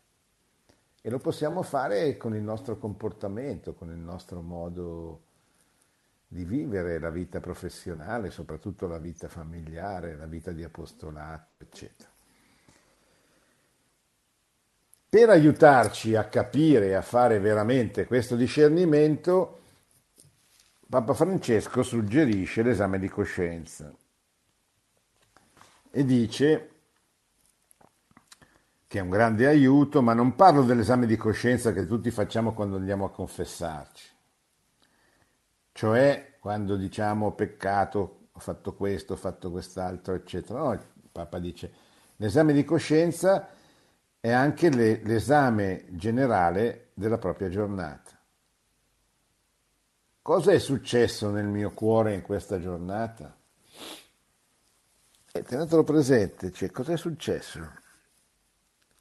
[1.03, 5.23] E lo possiamo fare con il nostro comportamento, con il nostro modo
[6.29, 12.09] di vivere la vita professionale, soprattutto la vita familiare, la vita di apostolato, eccetera.
[15.09, 19.59] Per aiutarci a capire e a fare veramente questo discernimento,
[20.89, 23.93] Papa Francesco suggerisce l'esame di coscienza
[25.91, 26.71] e dice
[28.87, 32.77] che è un grande aiuto, ma non parlo dell'esame di coscienza che tutti facciamo quando
[32.77, 34.09] andiamo a confessarci,
[35.73, 40.61] cioè quando diciamo peccato, ho fatto questo, ho fatto quest'altro, eccetera.
[40.61, 40.81] No, il
[41.13, 41.73] Papa dice
[42.17, 43.49] l'esame di coscienza
[44.19, 48.19] è anche le, l'esame generale della propria giornata.
[50.23, 53.40] Cosa è successo nel mio cuore in questa giornata?
[55.41, 57.67] E tenetelo presente, cioè, cosa successo?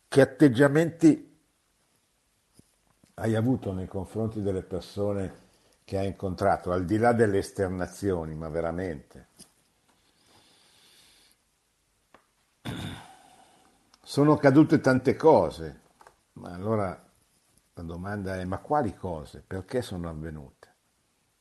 [0.07, 1.37] Che atteggiamenti
[3.15, 5.33] hai avuto nei confronti delle persone
[5.83, 9.27] che hai incontrato, al di là delle esternazioni, ma veramente?
[14.01, 15.81] Sono cadute tante cose,
[16.35, 16.87] ma allora
[17.73, 19.43] la domanda è, ma quali cose?
[19.45, 20.73] Perché sono avvenute?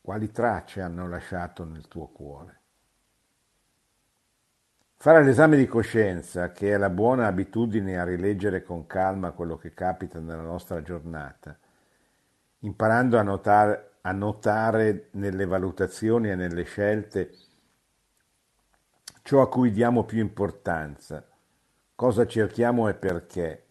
[0.00, 2.57] Quali tracce hanno lasciato nel tuo cuore?
[5.00, 9.72] Fare l'esame di coscienza, che è la buona abitudine a rileggere con calma quello che
[9.72, 11.56] capita nella nostra giornata,
[12.61, 17.30] imparando a notare, a notare nelle valutazioni e nelle scelte
[19.22, 21.24] ciò a cui diamo più importanza,
[21.94, 23.66] cosa cerchiamo e perché,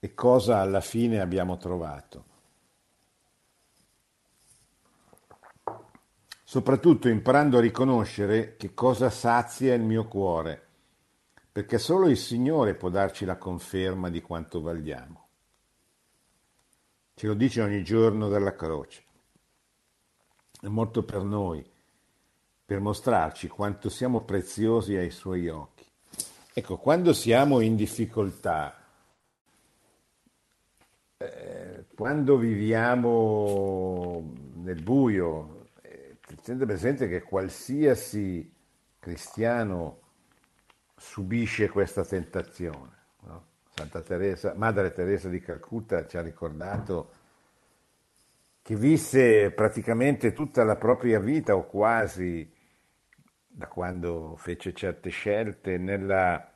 [0.00, 2.24] e cosa alla fine abbiamo trovato.
[6.52, 10.62] Soprattutto imparando a riconoscere che cosa sazia il mio cuore,
[11.50, 15.28] perché solo il Signore può darci la conferma di quanto valiamo.
[17.14, 19.02] Ce lo dice ogni giorno dalla croce.
[20.60, 21.64] È morto per noi,
[22.66, 25.86] per mostrarci quanto siamo preziosi ai suoi occhi.
[26.52, 28.76] Ecco, quando siamo in difficoltà,
[31.16, 35.60] eh, quando viviamo nel buio,
[36.42, 38.52] tenete presente che qualsiasi
[38.98, 40.00] cristiano
[40.96, 42.90] subisce questa tentazione.
[43.20, 43.46] No?
[43.68, 47.20] Santa Teresa, Madre Teresa di Calcutta ci ha ricordato
[48.60, 52.48] che visse praticamente tutta la propria vita o quasi
[53.46, 56.52] da quando fece certe scelte nella,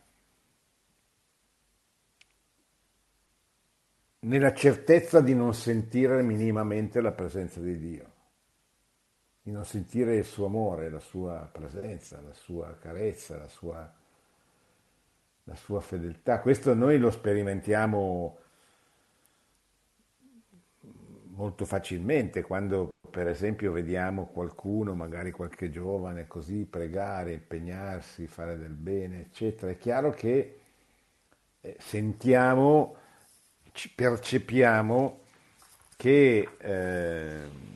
[4.21, 8.15] nella certezza di non sentire minimamente la presenza di Dio
[9.47, 13.95] di non sentire il suo amore, la sua presenza, la sua carezza, la sua,
[15.45, 16.41] la sua fedeltà.
[16.41, 18.39] Questo noi lo sperimentiamo
[21.27, 28.75] molto facilmente quando per esempio vediamo qualcuno, magari qualche giovane, così pregare, impegnarsi, fare del
[28.75, 29.71] bene, eccetera.
[29.71, 30.59] È chiaro che
[31.61, 32.97] eh, sentiamo,
[33.95, 35.21] percepiamo
[35.97, 37.75] che eh,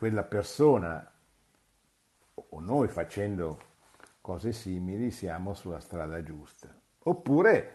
[0.00, 1.12] quella persona
[2.32, 3.58] o noi facendo
[4.22, 6.74] cose simili siamo sulla strada giusta.
[7.00, 7.74] Oppure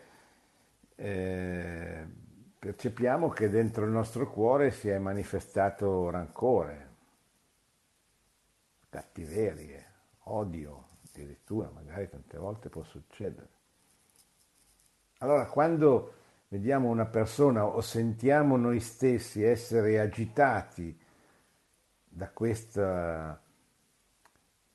[0.96, 2.04] eh,
[2.58, 6.94] percepiamo che dentro il nostro cuore si è manifestato rancore,
[8.90, 9.86] cattiverie,
[10.24, 13.50] odio, addirittura magari tante volte può succedere.
[15.20, 16.14] Allora quando
[16.48, 21.04] vediamo una persona o sentiamo noi stessi essere agitati
[22.16, 23.42] da, questa,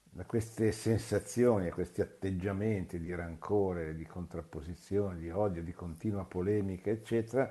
[0.03, 6.91] da queste sensazioni, da questi atteggiamenti di rancore, di contrapposizione, di odio, di continua polemica,
[6.91, 7.51] eccetera,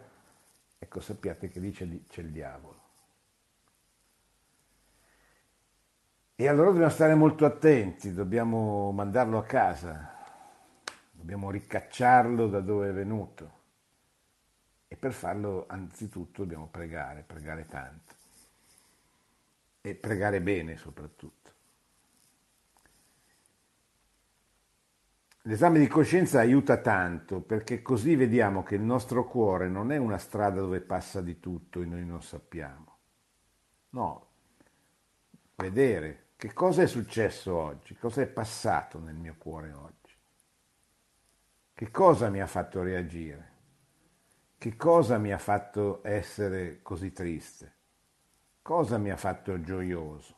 [0.77, 2.77] ecco sappiate che lì c'è, c'è il diavolo.
[6.35, 10.15] E allora dobbiamo stare molto attenti, dobbiamo mandarlo a casa,
[11.11, 13.57] dobbiamo ricacciarlo da dove è venuto.
[14.87, 18.18] E per farlo anzitutto dobbiamo pregare, pregare tanto
[19.81, 21.37] e pregare bene soprattutto.
[25.43, 30.17] L'esame di coscienza aiuta tanto perché così vediamo che il nostro cuore non è una
[30.17, 32.97] strada dove passa di tutto e noi non sappiamo.
[33.91, 34.27] No,
[35.55, 40.13] vedere che cosa è successo oggi, cosa è passato nel mio cuore oggi,
[41.73, 43.51] che cosa mi ha fatto reagire,
[44.57, 47.77] che cosa mi ha fatto essere così triste
[48.69, 50.35] cosa mi ha fatto gioioso,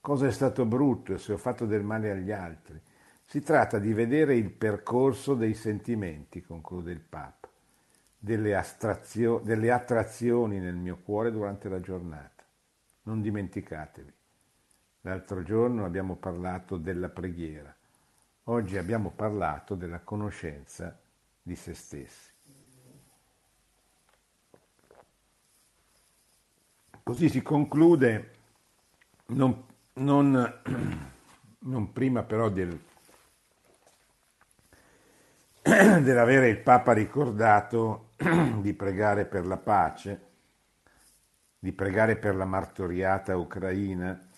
[0.00, 2.80] cosa è stato brutto e se ho fatto del male agli altri.
[3.22, 7.50] Si tratta di vedere il percorso dei sentimenti, conclude il Papa,
[8.16, 12.42] delle, astrazio- delle attrazioni nel mio cuore durante la giornata.
[13.02, 14.12] Non dimenticatevi.
[15.02, 17.76] L'altro giorno abbiamo parlato della preghiera,
[18.44, 20.98] oggi abbiamo parlato della conoscenza
[21.42, 22.31] di se stessi.
[27.04, 28.30] Così si conclude,
[29.26, 30.60] non, non,
[31.58, 32.78] non prima però del,
[35.62, 38.10] dell'avere il Papa ricordato
[38.60, 40.20] di pregare per la pace,
[41.58, 44.28] di pregare per la martoriata ucraina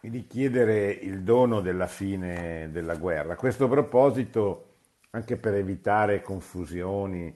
[0.00, 3.32] e di chiedere il dono della fine della guerra.
[3.32, 4.74] A questo proposito,
[5.10, 7.34] anche per evitare confusioni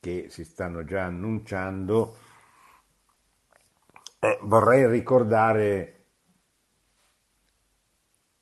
[0.00, 2.16] che si stanno già annunciando,
[4.26, 6.04] eh, vorrei ricordare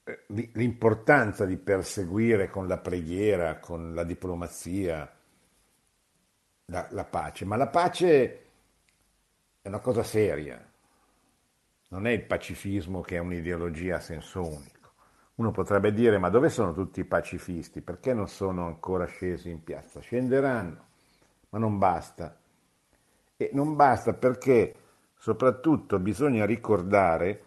[0.04, 0.24] eh,
[0.54, 5.10] l'importanza di perseguire con la preghiera, con la diplomazia,
[6.66, 8.46] la, la, pace, ma la pace
[9.60, 10.72] è una cosa seria,
[11.88, 14.72] non è il pacifismo che è un'ideologia a senso unico.
[15.36, 17.82] Uno potrebbe dire ma dove sono tutti i pacifisti?
[17.82, 20.00] Perché non sono ancora scesi in piazza?
[20.00, 20.86] Scenderanno,
[21.50, 22.38] ma non basta.
[23.36, 24.74] E non basta perché
[25.24, 27.44] Soprattutto bisogna ricordare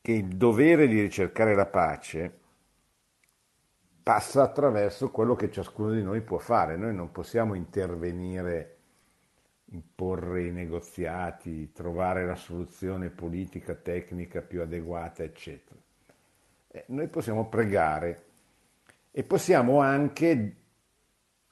[0.00, 2.38] che il dovere di ricercare la pace
[4.00, 6.76] passa attraverso quello che ciascuno di noi può fare.
[6.76, 8.76] Noi non possiamo intervenire,
[9.70, 15.80] imporre i negoziati, trovare la soluzione politica, tecnica più adeguata, eccetera.
[16.68, 18.24] Eh, noi possiamo pregare
[19.10, 20.54] e possiamo anche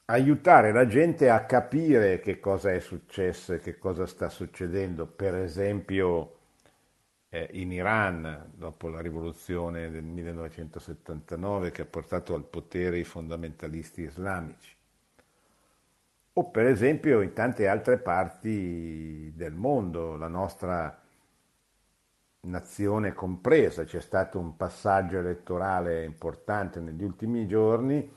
[0.05, 5.35] aiutare la gente a capire che cosa è successo e che cosa sta succedendo, per
[5.35, 6.37] esempio
[7.29, 14.01] eh, in Iran dopo la rivoluzione del 1979 che ha portato al potere i fondamentalisti
[14.01, 14.75] islamici,
[16.33, 21.01] o per esempio in tante altre parti del mondo, la nostra
[22.41, 28.07] nazione compresa, c'è stato un passaggio elettorale importante negli ultimi giorni,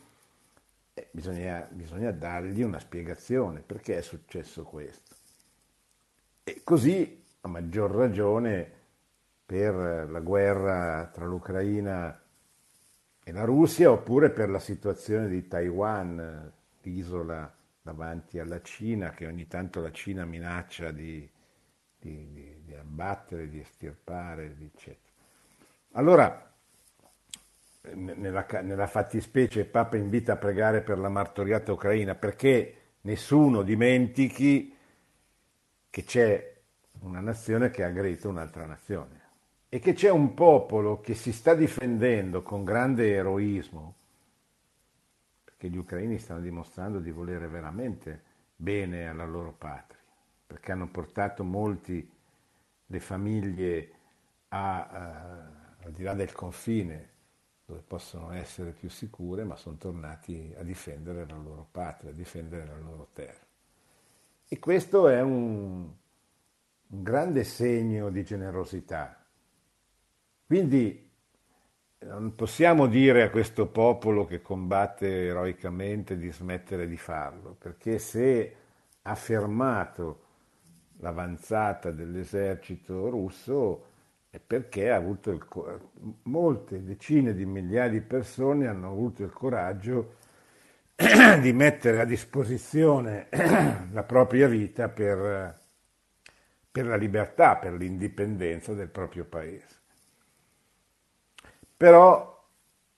[0.98, 5.14] eh, bisogna, bisogna dargli una spiegazione perché è successo questo.
[6.42, 8.72] E così, a maggior ragione,
[9.46, 9.74] per
[10.10, 12.20] la guerra tra l'Ucraina
[13.22, 19.46] e la Russia oppure per la situazione di Taiwan, l'isola davanti alla Cina, che ogni
[19.46, 21.30] tanto la Cina minaccia di,
[21.98, 25.12] di, di, di abbattere, di estirpare, eccetera.
[25.92, 26.47] Allora,
[27.94, 34.76] nella, nella fattispecie il Papa invita a pregare per la martoriata ucraina perché nessuno dimentichi
[35.90, 36.56] che c'è
[37.00, 39.26] una nazione che ha aggredito un'altra nazione
[39.68, 43.94] e che c'è un popolo che si sta difendendo con grande eroismo,
[45.44, 48.22] perché gli ucraini stanno dimostrando di volere veramente
[48.56, 50.00] bene alla loro patria,
[50.46, 52.10] perché hanno portato molti
[52.86, 53.92] le famiglie
[54.48, 55.50] a, a,
[55.82, 57.16] al di là del confine
[57.68, 62.64] dove possono essere più sicure, ma sono tornati a difendere la loro patria, a difendere
[62.64, 63.44] la loro terra.
[64.48, 65.86] E questo è un,
[66.86, 69.22] un grande segno di generosità.
[70.46, 71.10] Quindi
[71.98, 78.56] non possiamo dire a questo popolo che combatte eroicamente di smettere di farlo, perché se
[79.02, 80.22] ha fermato
[81.00, 83.87] l'avanzata dell'esercito russo
[84.30, 85.80] è perché il,
[86.24, 90.16] molte decine di migliaia di persone hanno avuto il coraggio
[91.40, 93.28] di mettere a disposizione
[93.90, 95.58] la propria vita per,
[96.70, 99.76] per la libertà, per l'indipendenza del proprio paese.
[101.76, 102.46] Però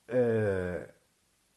[0.06, 0.94] eh,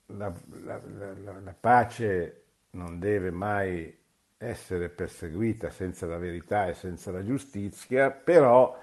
[0.06, 3.98] la, la, la, la pace non deve mai
[4.38, 8.78] essere perseguita senza la verità e senza la giustizia, però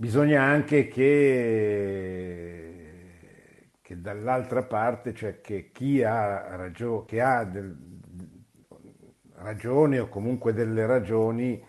[0.00, 2.64] bisogna anche che
[3.82, 7.76] che dall'altra parte, cioè che chi ha, ragio- che ha del,
[9.34, 11.62] ragione o comunque delle ragioni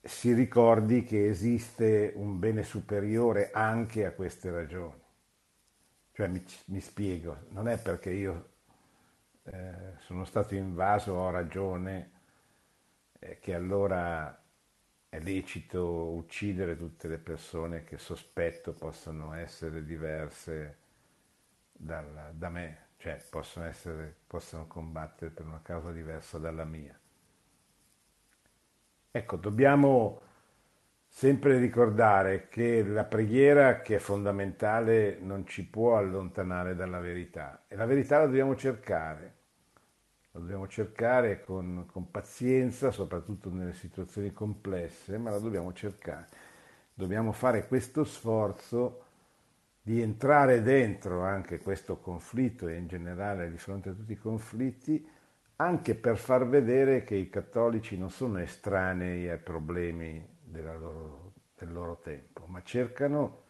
[0.00, 5.00] si ricordi che esiste un bene superiore anche a queste ragioni.
[6.12, 8.48] Cioè mi, mi spiego, non è perché io
[9.44, 12.10] eh, sono stato invaso, ho ragione,
[13.18, 14.43] eh, che allora
[15.14, 20.78] è lecito uccidere tutte le persone che sospetto possano essere diverse
[21.70, 26.98] dal, da me, cioè possono, essere, possono combattere per una causa diversa dalla mia.
[29.12, 30.20] Ecco, dobbiamo
[31.06, 37.76] sempre ricordare che la preghiera che è fondamentale non ci può allontanare dalla verità e
[37.76, 39.42] la verità la dobbiamo cercare
[40.34, 46.26] lo dobbiamo cercare con, con, pazienza, soprattutto nelle situazioni complesse, ma la dobbiamo cercare.
[46.92, 49.02] Dobbiamo fare questo sforzo
[49.80, 55.08] di entrare dentro anche questo conflitto e in generale di fronte a tutti i conflitti,
[55.56, 62.00] anche per far vedere che i cattolici non sono estranei ai problemi loro, del loro
[62.02, 63.42] tempo, ma cercano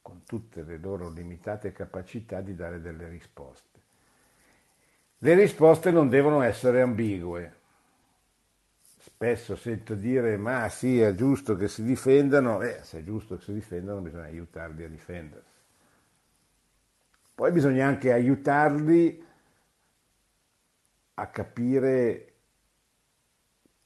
[0.00, 3.79] con tutte le loro limitate capacità di dare delle risposte.
[5.22, 7.58] Le risposte non devono essere ambigue.
[9.00, 13.44] Spesso sento dire ma sì, è giusto che si difendano, eh, se è giusto che
[13.44, 15.58] si difendano bisogna aiutarli a difendersi.
[17.34, 19.26] Poi bisogna anche aiutarli
[21.14, 22.34] a capire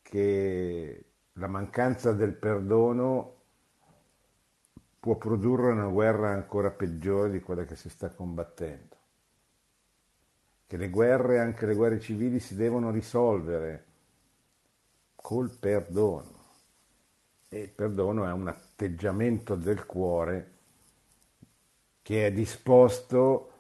[0.03, 3.43] che la mancanza del perdono
[5.01, 8.94] può produrre una guerra ancora peggiore di quella che si sta combattendo
[10.67, 13.85] che le guerre, anche le guerre civili, si devono risolvere
[15.15, 16.33] col perdono.
[17.49, 20.53] E il perdono è un atteggiamento del cuore
[22.03, 23.51] che è disposto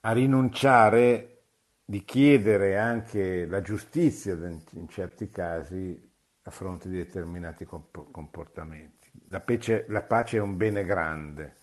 [0.00, 1.42] a rinunciare
[1.84, 6.10] di chiedere anche la giustizia in certi casi
[6.42, 9.10] a fronte di determinati comportamenti.
[9.28, 11.56] La pace, la pace è un bene grande,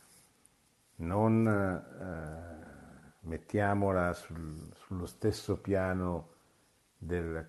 [0.97, 2.54] non eh,
[3.25, 6.33] mettiamola sul, sullo stesso piano
[6.97, 7.47] del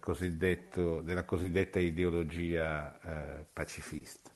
[1.02, 4.30] della cosiddetta ideologia eh, pacifista.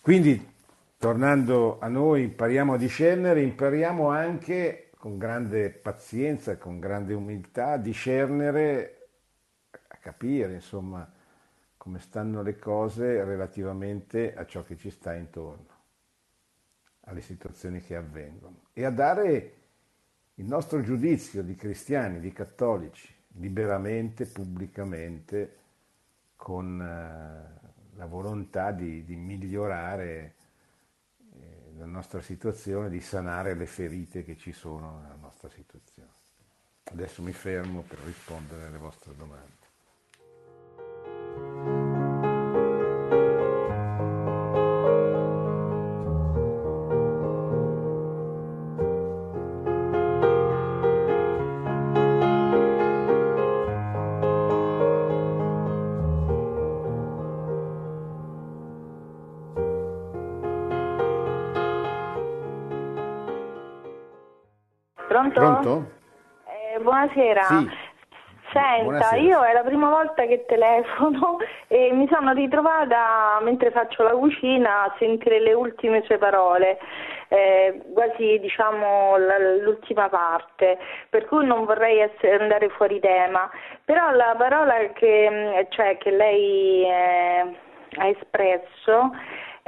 [0.00, 0.54] Quindi,
[0.96, 7.76] tornando a noi, impariamo a discernere, impariamo anche con grande pazienza, con grande umiltà, a
[7.78, 9.08] discernere,
[9.70, 11.10] a capire, insomma,
[11.76, 15.76] come stanno le cose relativamente a ciò che ci sta intorno,
[17.02, 19.52] alle situazioni che avvengono e a dare
[20.38, 25.56] il nostro giudizio di cristiani, di cattolici, liberamente, pubblicamente,
[26.36, 30.34] con eh, la volontà di, di migliorare
[31.34, 36.12] eh, la nostra situazione, di sanare le ferite che ci sono nella nostra situazione.
[36.84, 39.57] Adesso mi fermo per rispondere alle vostre domande.
[67.08, 67.42] Buonasera.
[67.44, 67.86] Sì.
[68.50, 69.20] Senta, Buonasera.
[69.20, 71.36] io è la prima volta che telefono
[71.68, 76.78] e mi sono ritrovata mentre faccio la cucina a sentire le ultime sue parole,
[77.28, 79.18] eh, quasi diciamo
[79.60, 80.78] l'ultima parte,
[81.10, 83.50] per cui non vorrei essere, andare fuori tema,
[83.84, 87.54] però la parola che, cioè, che lei eh,
[87.98, 89.10] ha espresso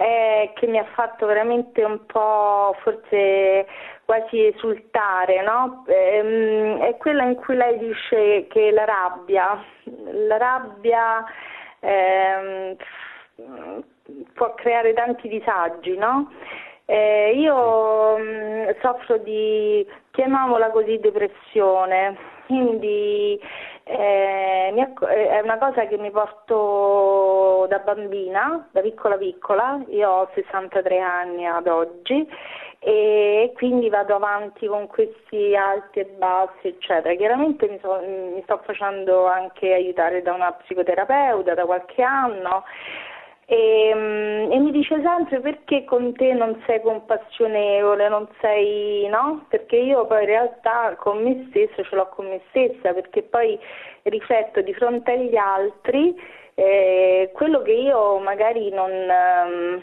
[0.01, 3.67] eh, che mi ha fatto veramente un po' forse
[4.11, 5.85] quasi esultare, no?
[5.87, 9.65] ehm, è quella in cui lei dice che la rabbia,
[10.27, 11.25] la rabbia
[11.79, 12.75] ehm,
[14.35, 16.29] può creare tanti disagi, no?
[16.87, 23.41] Eh, io mh, mm, soffro di, chiamiamola così, depressione, quindi
[23.85, 30.99] eh, è una cosa che mi porto da bambina, da piccola piccola, io ho 63
[30.99, 32.27] anni ad oggi
[32.83, 37.15] e quindi vado avanti con questi alti e bassi, eccetera.
[37.15, 42.65] Chiaramente mi, so, mi sto facendo anche aiutare da una psicoterapeuta da qualche anno
[43.45, 49.45] e, mm, e, mi dice sempre perché con te non sei compassionevole, non sei, no?
[49.49, 53.59] Perché io poi in realtà con me stessa ce l'ho con me stessa, perché poi
[54.05, 56.15] rifletto di fronte agli altri
[56.55, 58.91] eh, quello che io magari non...
[58.91, 59.83] Um,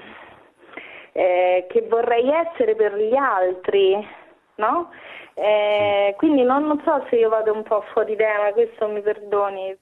[1.18, 4.08] eh, che vorrei essere per gli altri,
[4.56, 4.92] no?
[5.34, 9.76] Eh, quindi non, non, so se io vado un po' fuori tema, questo mi perdoni.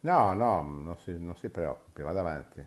[0.00, 2.62] No, no, non si, non si preoccupi, vada avanti.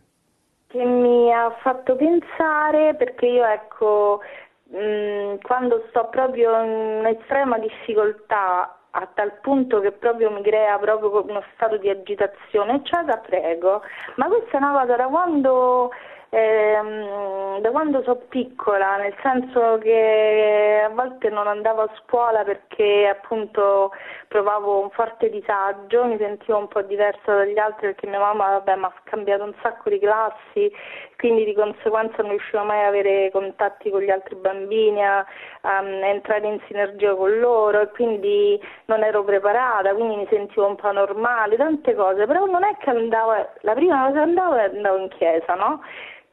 [0.65, 4.21] Che mi ha fatto pensare, perché io ecco,
[4.63, 10.79] mh, mm, quando sto proprio in estrema difficoltà, a tal punto che proprio mi crea
[10.79, 13.83] proprio uno stato di agitazione, eccetera, prego.
[14.15, 15.91] Ma questa è una cosa da quando
[16.35, 23.07] ehm, da quando sono piccola, nel senso che a volte non andavo a scuola perché
[23.07, 23.91] appunto
[24.27, 28.83] provavo un forte disagio, mi sentivo un po' diversa dagli altri perché mia mamma mi
[28.83, 30.69] ha cambiato un sacco di classi,
[31.17, 35.25] quindi di conseguenza non riuscivo mai ad avere contatti con gli altri bambini, a,
[35.61, 40.75] a entrare in sinergia con loro e quindi non ero preparata, quindi mi sentivo un
[40.75, 43.31] po' normale, tante cose, però non è che andavo,
[43.61, 45.81] la prima cosa che andavo è andavo in chiesa, no?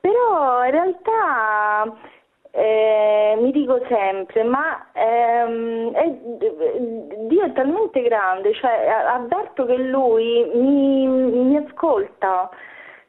[0.03, 1.95] Però in realtà
[2.51, 6.09] eh, mi dico sempre, ma ehm, è,
[7.29, 12.51] Dio è talmente grande, cioè avverto che Lui mi, mi ascolta,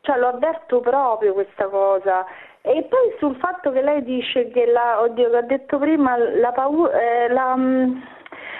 [0.01, 2.27] cioè lo avverto proprio questa cosa.
[2.61, 6.51] E poi sul fatto che lei dice che la, oddio, che ha detto prima, la
[6.51, 7.55] paura, eh, la,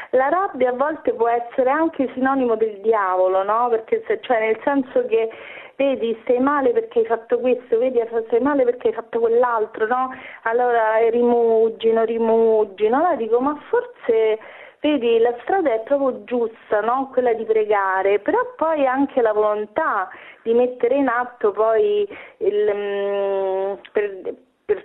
[0.10, 3.70] la rabbia a volte può essere anche sinonimo del diavolo, no?
[3.70, 5.30] Perché se, cioè nel senso che
[5.76, 10.10] vedi stai male perché hai fatto questo, vedi stai male perché hai fatto quell'altro, no?
[10.44, 14.40] Allora rimuggino, rimuggino, allora dico ma forse
[14.84, 17.10] vedi la strada è proprio giusta, no?
[17.12, 20.10] quella di pregare, però poi anche la volontà
[20.44, 22.06] di mettere in atto poi
[22.38, 24.84] il, mm, per, per,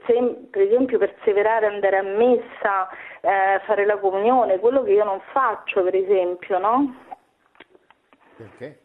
[0.50, 2.88] per, esempio perseverare, andare a messa,
[3.20, 6.94] eh, fare la comunione, quello che io non faccio per esempio, no?
[8.36, 8.78] Perché?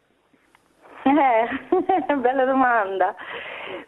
[1.06, 3.14] Eh, bella domanda.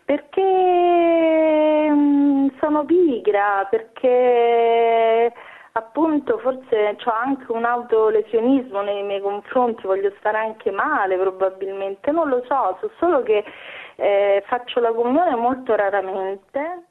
[0.03, 5.31] Perché mm, sono pigra, perché
[5.71, 12.29] appunto forse ho anche un autolesionismo nei miei confronti, voglio stare anche male probabilmente, non
[12.29, 13.43] lo so, so solo che
[13.95, 16.83] eh, faccio la comunione molto raramente,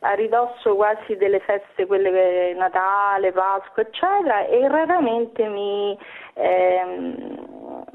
[0.00, 5.98] a ridosso quasi delle feste, quelle Natale, Pasqua, eccetera, e raramente mi,
[6.34, 6.84] eh,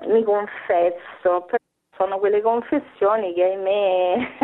[0.08, 1.46] mi confesso
[2.00, 4.38] sono quelle confessioni che ahimè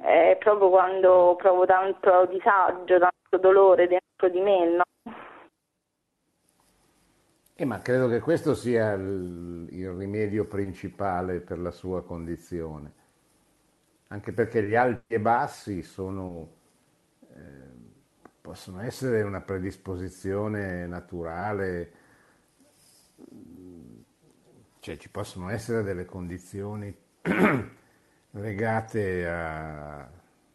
[0.00, 4.82] è proprio quando provo tanto disagio, tanto dolore dentro di me, no?
[7.54, 12.92] Eh, ma credo che questo sia il, il rimedio principale per la sua condizione,
[14.08, 16.48] anche perché gli alti e bassi sono,
[17.28, 17.40] eh,
[18.40, 21.92] possono essere una predisposizione naturale
[24.82, 26.92] cioè ci possono essere delle condizioni
[28.32, 30.10] legate a,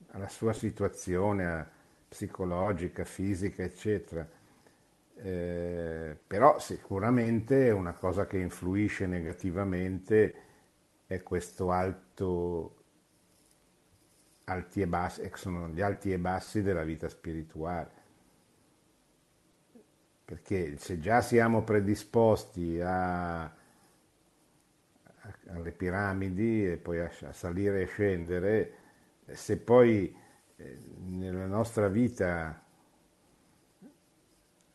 [0.08, 1.66] alla sua situazione a,
[2.10, 4.28] psicologica, fisica, eccetera.
[5.16, 10.36] Eh, però sicuramente una cosa che influisce negativamente
[11.08, 12.76] è questo alto
[14.44, 17.92] alti e bassi, sono gli alti e bassi della vita spirituale.
[20.26, 23.66] Perché se già siamo predisposti a
[25.50, 28.74] alle piramidi e poi a, salire e scendere,
[29.28, 30.16] se poi
[30.56, 32.62] eh, nella nostra vita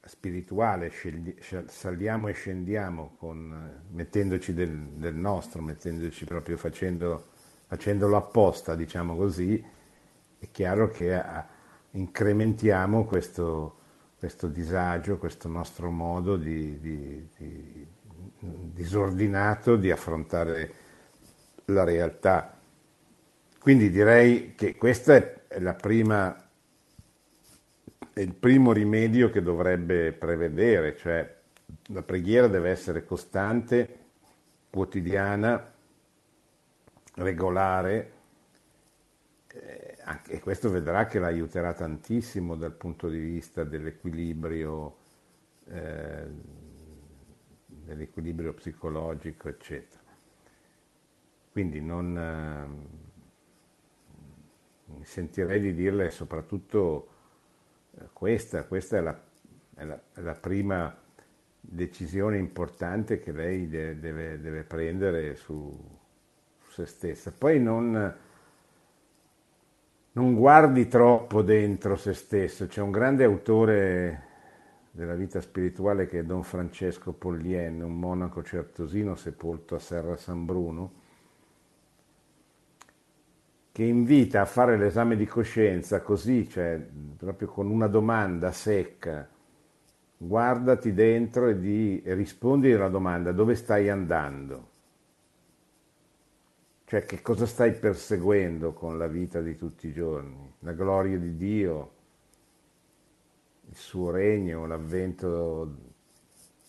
[0.05, 7.29] spirituale scendi, saliamo e scendiamo con, mettendoci del, del, nostro, mettendoci proprio facendo,
[7.67, 9.65] facendolo apposta, diciamo così,
[10.39, 11.47] è chiaro che a,
[11.93, 13.77] incrementiamo questo,
[14.19, 17.87] questo, disagio, questo nostro modo di, di, di
[18.43, 20.75] disordinato di affrontare
[21.67, 22.59] la realtà.
[23.59, 26.49] Quindi direi che questo è, la prima,
[28.13, 31.41] è il primo rimedio che dovrebbe prevedere, cioè
[31.87, 33.99] la preghiera deve essere costante,
[34.69, 35.73] quotidiana,
[37.15, 38.13] regolare
[39.49, 39.97] eh,
[40.29, 44.97] e questo vedrà che l'aiuterà tantissimo dal punto di vista dell'equilibrio,
[45.69, 46.27] eh,
[47.85, 50.01] dell'equilibrio psicologico, eccetera.
[51.51, 53.03] Quindi non, eh,
[55.05, 57.09] sentirei di dirle soprattutto
[57.99, 59.21] eh, questa, questa è la,
[59.75, 60.97] è la, è la prima
[61.61, 65.79] decisione importante che lei deve, deve prendere su,
[66.59, 67.33] su, se stessa.
[67.33, 68.17] Poi non,
[70.13, 74.31] non guardi troppo dentro se stesso, c'è un grande autore
[74.95, 80.45] della vita spirituale che è Don Francesco Pollien, un monaco certosino sepolto a Serra San
[80.45, 81.01] Bruno,
[83.73, 86.79] che invita a fare l'esame di coscienza così, cioè
[87.17, 89.27] proprio con una domanda secca,
[90.19, 94.69] guardati dentro e, di, e rispondi alla domanda dove stai andando,
[96.85, 101.35] cioè che cosa stai perseguendo con la vita di tutti i giorni, la gloria di
[101.39, 101.93] Dio,
[103.73, 105.77] il suo regno, l'avvento,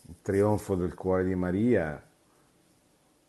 [0.08, 2.02] il trionfo del cuore di Maria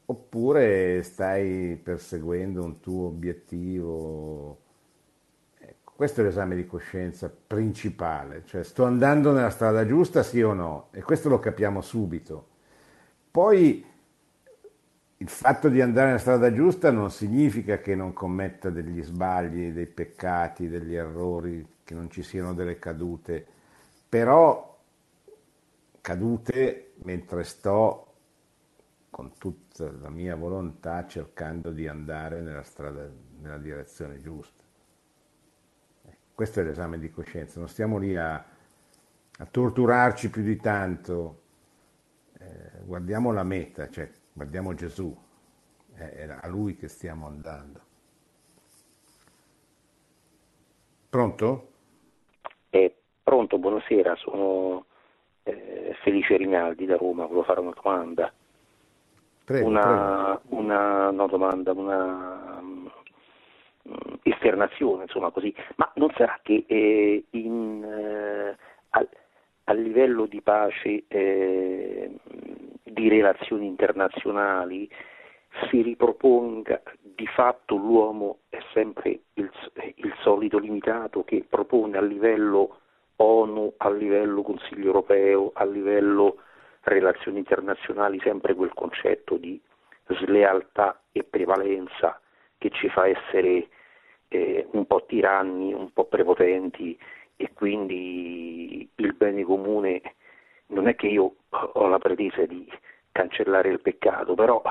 [0.07, 4.61] oppure stai perseguendo un tuo obiettivo.
[5.59, 10.53] Ecco, questo è l'esame di coscienza principale, cioè sto andando nella strada giusta sì o
[10.53, 12.47] no, e questo lo capiamo subito.
[13.29, 13.85] Poi
[15.17, 19.87] il fatto di andare nella strada giusta non significa che non commetta degli sbagli, dei
[19.87, 23.47] peccati, degli errori, che non ci siano delle cadute,
[24.15, 24.81] però
[26.01, 28.15] cadute mentre sto
[29.11, 33.11] con tutta la mia volontà cercando di andare nella strada,
[33.41, 34.63] nella direzione giusta.
[36.33, 41.43] Questo è l'esame di coscienza, non stiamo lì a, a torturarci più di tanto,
[42.39, 45.13] eh, guardiamo la meta, cioè guardiamo Gesù,
[45.93, 47.81] è a Lui che stiamo andando.
[51.11, 51.74] Pronto?
[53.25, 54.85] Pronto, buonasera, sono
[55.45, 58.31] eh, Felice Rinaldi da Roma, volevo fare una domanda.
[59.43, 60.63] Prego, una, prego.
[60.63, 62.91] una no, domanda, una um,
[64.25, 68.57] esternazione, insomma così, ma non sarà che eh, in, eh,
[68.91, 69.07] a,
[69.65, 72.11] a, livello di pace, eh,
[72.83, 74.87] di relazioni internazionali,
[75.71, 79.51] si riproponga di fatto l'uomo è sempre il,
[79.95, 82.81] il solito limitato che propone a livello
[83.17, 86.39] ONU, a livello Consiglio europeo, a livello
[86.83, 89.61] relazioni internazionali sempre quel concetto di
[90.07, 92.21] slealtà e prevalenza
[92.59, 93.69] che ci fa essere
[94.29, 96.99] eh, un po' tiranni, un po' prepotenti
[97.37, 100.03] e quindi il bene comune
[100.67, 102.71] non è che io ho la pretesa di
[103.13, 104.63] cancellare il peccato, però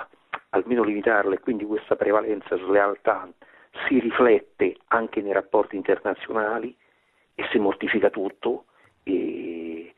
[0.49, 3.27] almeno limitarlo e quindi questa prevalenza, slealtà
[3.87, 6.75] si riflette anche nei rapporti internazionali
[7.35, 8.65] e si mortifica tutto
[9.03, 9.93] e,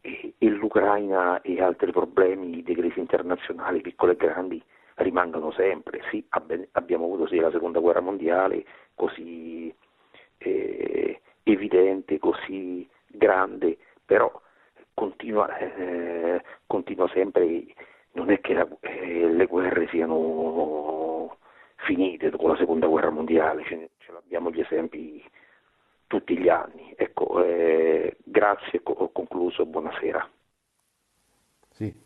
[0.00, 4.62] e, e l'Ucraina e altri problemi dei crisi internazionali, piccole e grandi,
[4.96, 6.02] rimangono sempre.
[6.10, 9.74] Sì, abbiamo avuto sì, la seconda guerra mondiale così
[10.38, 14.40] eh, evidente, così grande, però
[14.94, 17.64] continua, eh, continua sempre,
[18.12, 21.36] non è che la, eh, le guerre siano
[21.76, 25.22] finite dopo la seconda guerra mondiale, ce, ce l'abbiamo gli esempi
[26.06, 26.94] tutti gli anni.
[26.96, 30.30] Ecco, eh, grazie, ho concluso, buonasera.
[31.70, 32.02] Sì.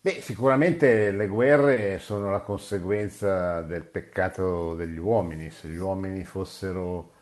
[0.00, 5.50] Beh, sicuramente le guerre sono la conseguenza del peccato degli uomini.
[5.50, 7.12] Se gli uomini fossero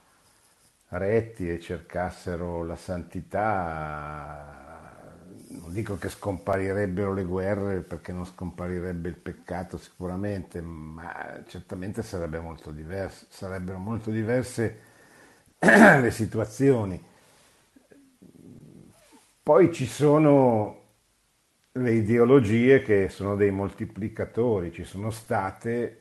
[0.88, 4.57] retti e cercassero la santità,
[5.48, 12.38] non dico che scomparirebbero le guerre perché non scomparirebbe il peccato sicuramente, ma certamente sarebbe
[12.40, 14.94] molto diverse, sarebbero molto diverse
[16.00, 17.02] le situazioni.
[19.42, 20.82] Poi ci sono
[21.72, 26.00] le ideologie che sono dei moltiplicatori, ci sono state,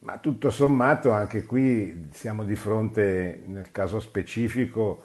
[0.00, 5.04] ma tutto sommato anche qui siamo di fronte, nel caso specifico,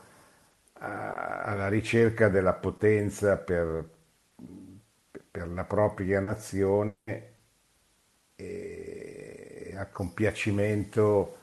[0.80, 3.88] a, alla ricerca della potenza per,
[5.32, 6.96] per la propria nazione
[8.36, 11.37] e a compiacimento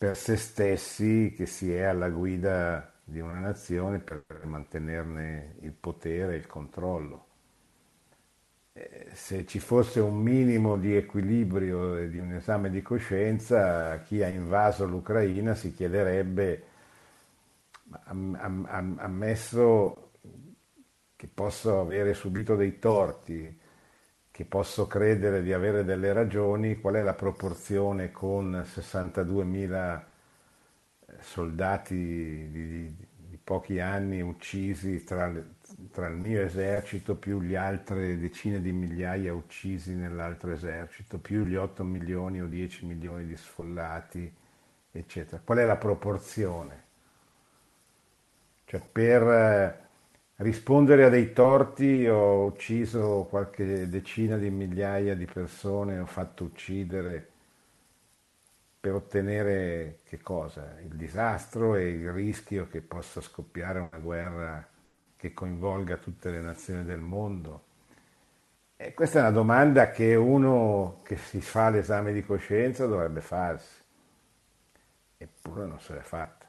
[0.00, 6.32] per se stessi che si è alla guida di una nazione per mantenerne il potere
[6.32, 7.26] e il controllo.
[8.72, 14.22] Eh, se ci fosse un minimo di equilibrio e di un esame di coscienza, chi
[14.22, 16.64] ha invaso l'Ucraina si chiederebbe,
[18.06, 20.12] ammesso
[21.14, 23.59] che posso avere subito dei torti,
[24.40, 30.02] che posso credere di avere delle ragioni, qual è la proporzione con 62.000
[31.20, 35.30] soldati di, di, di pochi anni uccisi tra,
[35.92, 41.56] tra, il mio esercito più le altre decine di migliaia uccisi nell'altro esercito, più gli
[41.56, 44.34] 8 milioni o 10 milioni di sfollati,
[44.90, 45.42] eccetera.
[45.44, 46.84] Qual è la proporzione?
[48.64, 49.88] Cioè per eh,
[50.40, 57.28] rispondere a dei torti ho ucciso qualche decina di migliaia di persone, ho fatto uccidere
[58.80, 60.78] per ottenere che cosa?
[60.80, 64.66] Il disastro e il rischio che possa scoppiare una guerra
[65.16, 67.64] che coinvolga tutte le nazioni del mondo.
[68.76, 73.82] E questa è una domanda che uno che si fa l'esame di coscienza dovrebbe farsi,
[75.18, 76.39] eppure non se l'è fatta.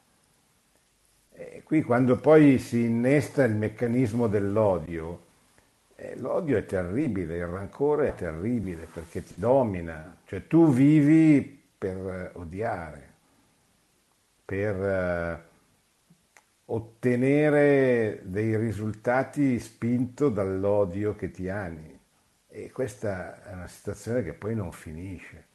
[1.49, 5.29] E qui quando poi si innesta il meccanismo dell'odio,
[5.95, 12.31] eh, l'odio è terribile, il rancore è terribile perché ti domina, cioè tu vivi per
[12.35, 13.09] odiare,
[14.45, 15.43] per eh,
[16.65, 21.99] ottenere dei risultati spinto dall'odio che ti ani.
[22.49, 25.45] E questa è una situazione che poi non finisce,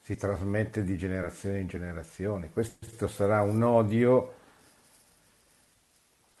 [0.00, 2.50] si trasmette di generazione in generazione.
[2.50, 4.40] Questo sarà un odio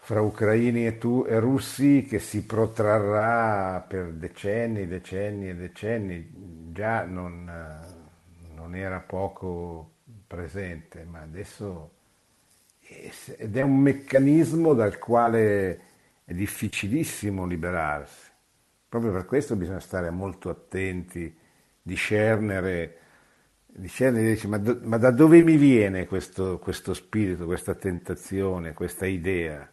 [0.04, 6.70] fra ucraini e, tu, e russi che si protrarrà per decenni, decenni e decenni.
[6.72, 7.50] Già non
[8.62, 9.90] non era poco
[10.26, 11.90] presente, ma adesso
[13.36, 15.80] ed è un meccanismo dal quale
[16.24, 18.30] è difficilissimo liberarsi.
[18.88, 21.34] Proprio per questo bisogna stare molto attenti,
[21.80, 22.98] discernere,
[23.66, 29.06] discernere dice, ma, do, ma, da dove mi viene questo, questo spirito, questa tentazione, questa
[29.06, 29.68] idea?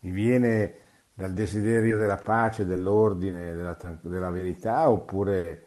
[0.00, 0.74] Mi viene
[1.14, 5.66] dal desiderio della pace, dell'ordine, della, della verità oppure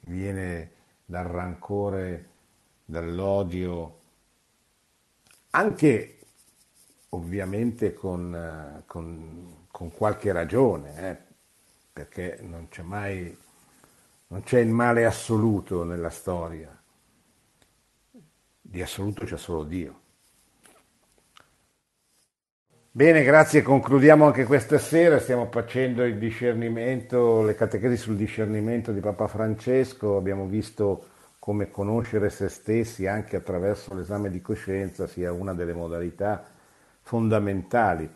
[0.00, 0.72] viene
[1.04, 2.28] dal rancore,
[2.84, 4.00] dall'odio,
[5.50, 6.18] anche
[7.10, 11.16] ovviamente con, con, con qualche ragione, eh,
[11.92, 13.36] perché non c'è mai,
[14.28, 16.82] non c'è il male assoluto nella storia,
[18.60, 20.00] di assoluto c'è solo Dio.
[22.94, 29.00] Bene, grazie, concludiamo anche questa sera, stiamo facendo il discernimento, le catechesi sul discernimento di
[29.00, 31.06] Papa Francesco, abbiamo visto
[31.38, 36.44] come conoscere se stessi anche attraverso l'esame di coscienza sia una delle modalità
[37.00, 38.06] fondamentali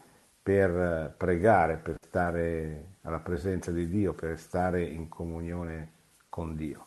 [0.42, 5.92] per pregare, per stare alla presenza di Dio, per stare in comunione
[6.28, 6.86] con Dio.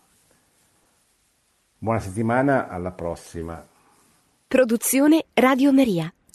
[1.79, 3.65] Buona settimana, alla prossima.
[4.47, 6.13] Produzione Radio Maria.